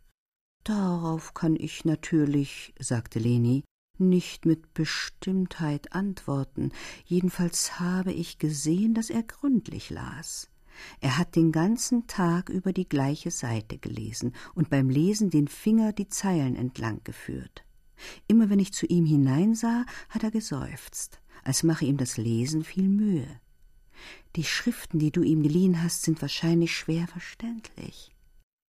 [0.63, 3.65] Darauf kann ich natürlich, sagte Leni,
[3.97, 6.71] nicht mit Bestimmtheit antworten,
[7.03, 10.49] jedenfalls habe ich gesehen, dass er gründlich las.
[11.01, 15.91] Er hat den ganzen Tag über die gleiche Seite gelesen und beim Lesen den Finger
[15.91, 17.64] die Zeilen entlang geführt.
[18.27, 22.87] Immer wenn ich zu ihm hineinsah, hat er geseufzt, als mache ihm das Lesen viel
[22.87, 23.27] Mühe.
[24.35, 28.11] Die Schriften, die du ihm geliehen hast, sind wahrscheinlich schwer verständlich.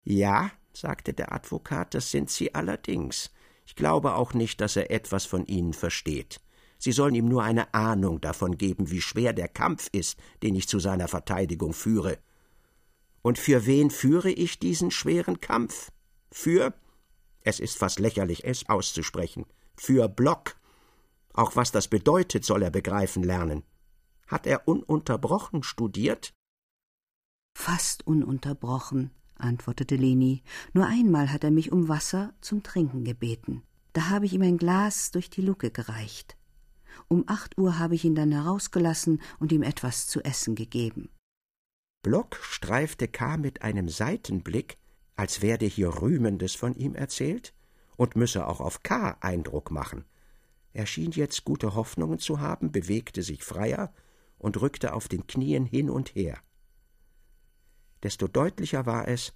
[0.03, 3.31] Ja, sagte der Advokat, das sind sie allerdings.
[3.65, 6.39] Ich glaube auch nicht, dass er etwas von ihnen versteht.
[6.77, 10.67] Sie sollen ihm nur eine Ahnung davon geben, wie schwer der Kampf ist, den ich
[10.67, 12.19] zu seiner Verteidigung führe.
[13.23, 15.91] Und für wen führe ich diesen schweren Kampf?
[16.31, 16.75] Für
[17.45, 19.45] es ist fast lächerlich, es auszusprechen,
[19.77, 20.57] für Block.
[21.33, 23.63] Auch was das bedeutet, soll er begreifen lernen.
[24.27, 26.33] Hat er ununterbrochen studiert?
[27.55, 30.41] Fast ununterbrochen, antwortete Leni.
[30.73, 33.61] Nur einmal hat er mich um Wasser zum Trinken gebeten.
[33.93, 36.35] Da habe ich ihm ein Glas durch die Luke gereicht.
[37.07, 41.09] Um acht Uhr habe ich ihn dann herausgelassen und ihm etwas zu essen gegeben.
[42.01, 43.37] Block streifte K.
[43.37, 44.77] mit einem Seitenblick,
[45.15, 47.53] als werde hier Rühmendes von ihm erzählt
[47.95, 49.17] und müsse auch auf K.
[49.21, 50.05] Eindruck machen.
[50.73, 53.93] Er schien jetzt gute Hoffnungen zu haben, bewegte sich freier
[54.37, 56.37] und rückte auf den Knien hin und her
[58.05, 59.33] desto deutlicher war es,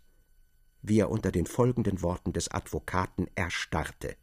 [0.84, 4.16] wie er unter den folgenden Worten des Advokaten erstarrte.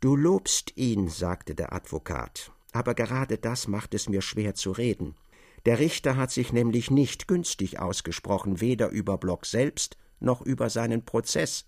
[0.00, 5.16] Du lobst ihn, sagte der Advokat, aber gerade das macht es mir schwer zu reden.
[5.64, 11.04] Der Richter hat sich nämlich nicht günstig ausgesprochen, weder über Block selbst noch über seinen
[11.04, 11.64] Prozess.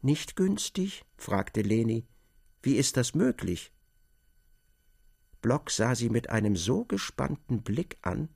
[0.00, 1.04] Nicht günstig?
[1.16, 2.06] fragte Leni.
[2.62, 3.72] Wie ist das möglich?
[5.40, 8.28] Block sah sie mit einem so gespannten Blick an,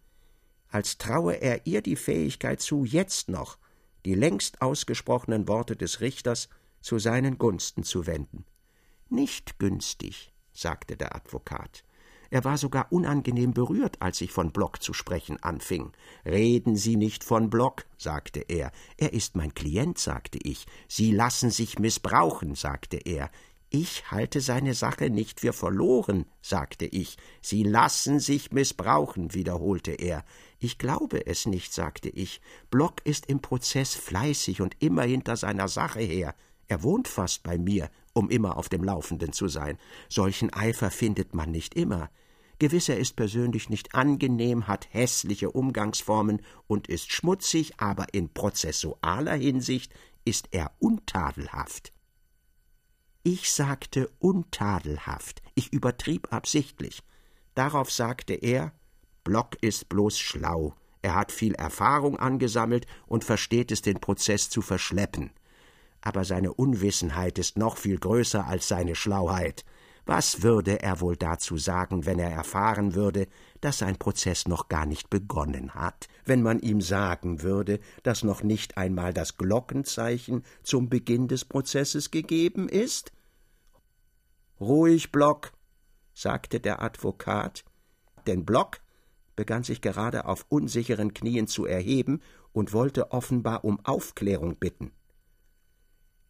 [0.69, 3.59] als traue er ihr die Fähigkeit zu, jetzt noch
[4.05, 6.49] die längst ausgesprochenen Worte des Richters
[6.81, 8.45] zu seinen Gunsten zu wenden.
[9.09, 11.85] Nicht günstig, sagte der Advokat.
[12.31, 15.93] Er war sogar unangenehm berührt, als ich von Block zu sprechen anfing.
[16.25, 18.73] Reden Sie nicht von Block, sagte er.
[18.97, 20.67] Er ist mein Klient, sagte ich.
[20.89, 23.31] Sie lassen sich missbrauchen, sagte er.
[23.69, 27.17] Ich halte seine Sache nicht für verloren, sagte ich.
[27.41, 30.25] Sie lassen sich missbrauchen, wiederholte er.
[30.59, 32.41] Ich glaube es nicht, sagte ich.
[32.71, 36.35] Block ist im Prozess fleißig und immer hinter seiner Sache her.
[36.69, 39.79] Er wohnt fast bei mir, um immer auf dem Laufenden zu sein.
[40.09, 42.11] Solchen Eifer findet man nicht immer.
[42.59, 49.35] Gewiss, er ist persönlich nicht angenehm, hat hässliche Umgangsformen und ist schmutzig, aber in prozessualer
[49.35, 49.93] Hinsicht
[50.25, 51.93] ist er untadelhaft.
[53.23, 57.03] Ich sagte untadelhaft, ich übertrieb absichtlich.
[57.55, 58.73] Darauf sagte er,
[59.25, 64.63] Block ist bloß schlau, er hat viel Erfahrung angesammelt und versteht es, den Prozess zu
[64.63, 65.33] verschleppen.
[66.07, 69.65] Aber seine Unwissenheit ist noch viel größer als seine Schlauheit.
[70.05, 73.27] Was würde er wohl dazu sagen, wenn er erfahren würde,
[73.61, 78.45] dass sein Prozess noch gar nicht begonnen hat, wenn man ihm sagen würde, dass noch
[78.45, 83.11] nicht einmal das Glockenzeichen zum Beginn des Prozesses gegeben ist?
[84.61, 85.51] Ruhig, Block,
[86.15, 87.65] sagte der Advokat,
[88.29, 88.79] denn Block
[89.35, 92.21] begann sich gerade auf unsicheren Knien zu erheben
[92.53, 94.93] und wollte offenbar um Aufklärung bitten.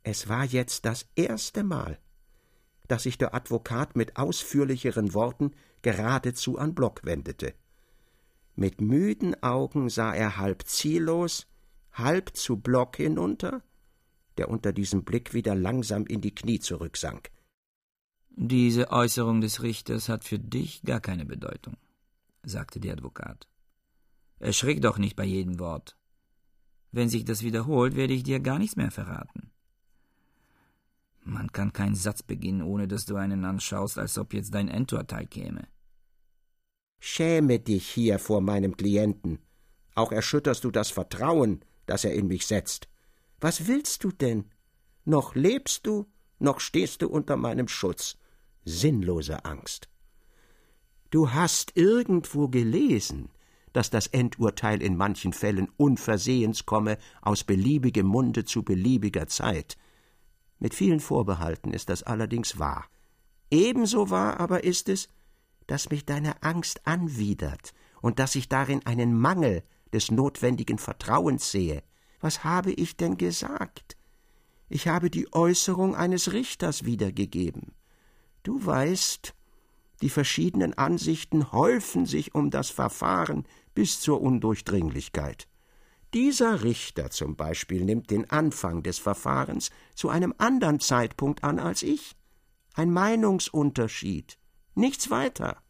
[0.09, 1.99] Es war jetzt das erste Mal,
[2.87, 5.51] dass sich der Advokat mit ausführlicheren Worten
[5.83, 7.55] geradezu an Block wendete.
[8.55, 11.49] Mit müden Augen sah er halb ziellos,
[11.91, 13.65] halb zu Block hinunter,
[14.39, 17.33] der unter diesem Blick wieder langsam in die Knie zurücksank.
[18.29, 21.77] Diese Äußerung des Richters hat für dich gar keine Bedeutung,
[22.45, 23.49] sagte der Advokat.
[24.39, 25.97] Erschrick doch nicht bei jedem Wort.
[26.93, 29.51] Wenn sich das wiederholt, werde ich dir gar nichts mehr verraten.
[31.29, 35.27] Man kann keinen Satz beginnen, ohne dass du einen anschaust, als ob jetzt dein Endurteil
[35.27, 35.67] käme.
[37.01, 39.41] Schäme dich hier vor meinem Klienten.
[39.97, 42.89] Auch erschütterst du das Vertrauen, das er in mich setzt.
[43.41, 44.53] Was willst du denn?
[45.05, 46.07] Noch lebst du,
[46.39, 48.17] noch stehst du unter meinem Schutz.
[48.65, 49.89] Sinnlose Angst.
[51.11, 53.31] Du hast irgendwo gelesen,
[53.73, 59.77] dass das Endurteil in manchen Fällen unversehens komme aus beliebigem Munde zu beliebiger Zeit,
[60.59, 62.87] mit vielen Vorbehalten ist das allerdings wahr.
[63.51, 65.09] Ebenso wahr aber ist es,
[65.67, 69.63] dass mich deine Angst anwidert und dass ich darin einen Mangel
[69.93, 71.83] des notwendigen Vertrauens sehe.
[72.21, 73.97] Was habe ich denn gesagt?
[74.69, 77.73] Ich habe die Äußerung eines Richters wiedergegeben.
[78.43, 79.35] Du weißt,
[80.03, 85.49] die verschiedenen Ansichten häufen sich um das Verfahren bis zur Undurchdringlichkeit.
[86.15, 91.83] Dieser Richter zum Beispiel nimmt den Anfang des Verfahrens zu einem anderen Zeitpunkt an als
[91.83, 92.17] ich.
[92.75, 94.39] Ein Meinungsunterschied.
[94.75, 95.63] Nichts weiter.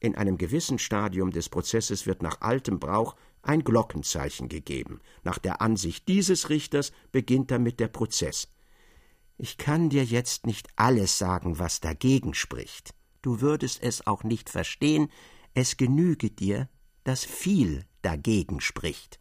[0.00, 5.00] In einem gewissen Stadium des Prozesses wird nach altem Brauch ein Glockenzeichen gegeben.
[5.22, 8.48] Nach der Ansicht dieses Richters beginnt damit der Prozess.
[9.38, 12.94] Ich kann dir jetzt nicht alles sagen, was dagegen spricht.
[13.22, 15.08] Du würdest es auch nicht verstehen,
[15.54, 16.68] es genüge dir,
[17.04, 19.20] dass viel dagegen spricht.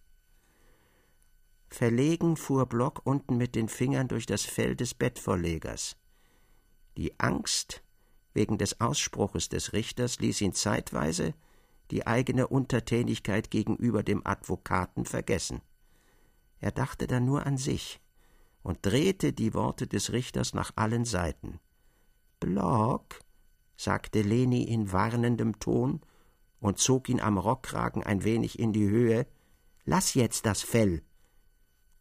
[1.76, 5.98] Verlegen fuhr Block unten mit den Fingern durch das Fell des Bettvorlegers.
[6.96, 7.84] Die Angst
[8.34, 11.34] wegen des Ausspruches des Richters ließ ihn zeitweise
[11.92, 15.60] die eigene Untertänigkeit gegenüber dem Advokaten vergessen.
[16.62, 18.00] Er dachte dann nur an sich
[18.64, 21.60] und drehte die Worte des Richters nach allen Seiten.
[22.40, 23.20] Block,
[23.76, 26.00] sagte Leni in warnendem Ton
[26.62, 29.28] und zog ihn am Rockkragen ein wenig in die Höhe,
[29.84, 31.04] lass jetzt das Fell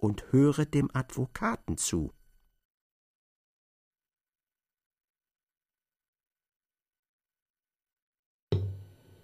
[0.04, 2.12] und höre dem Advokaten zu.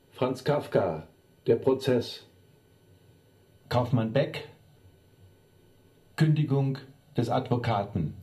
[0.08, 1.06] Franz Kafka,
[1.46, 2.26] der Prozess.
[3.68, 4.48] Kaufmann Beck,
[6.16, 6.78] Kündigung
[7.14, 8.14] des Advokaten.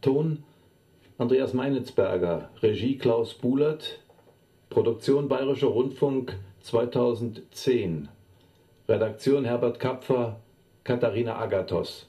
[0.00, 0.44] Ton
[1.18, 4.02] Andreas Meinitzberger, Regie Klaus Buhlert,
[4.70, 8.08] Produktion Bayerischer Rundfunk 2010.
[8.88, 10.36] Redaktion Herbert Kapfer,
[10.84, 12.04] Katharina Agathos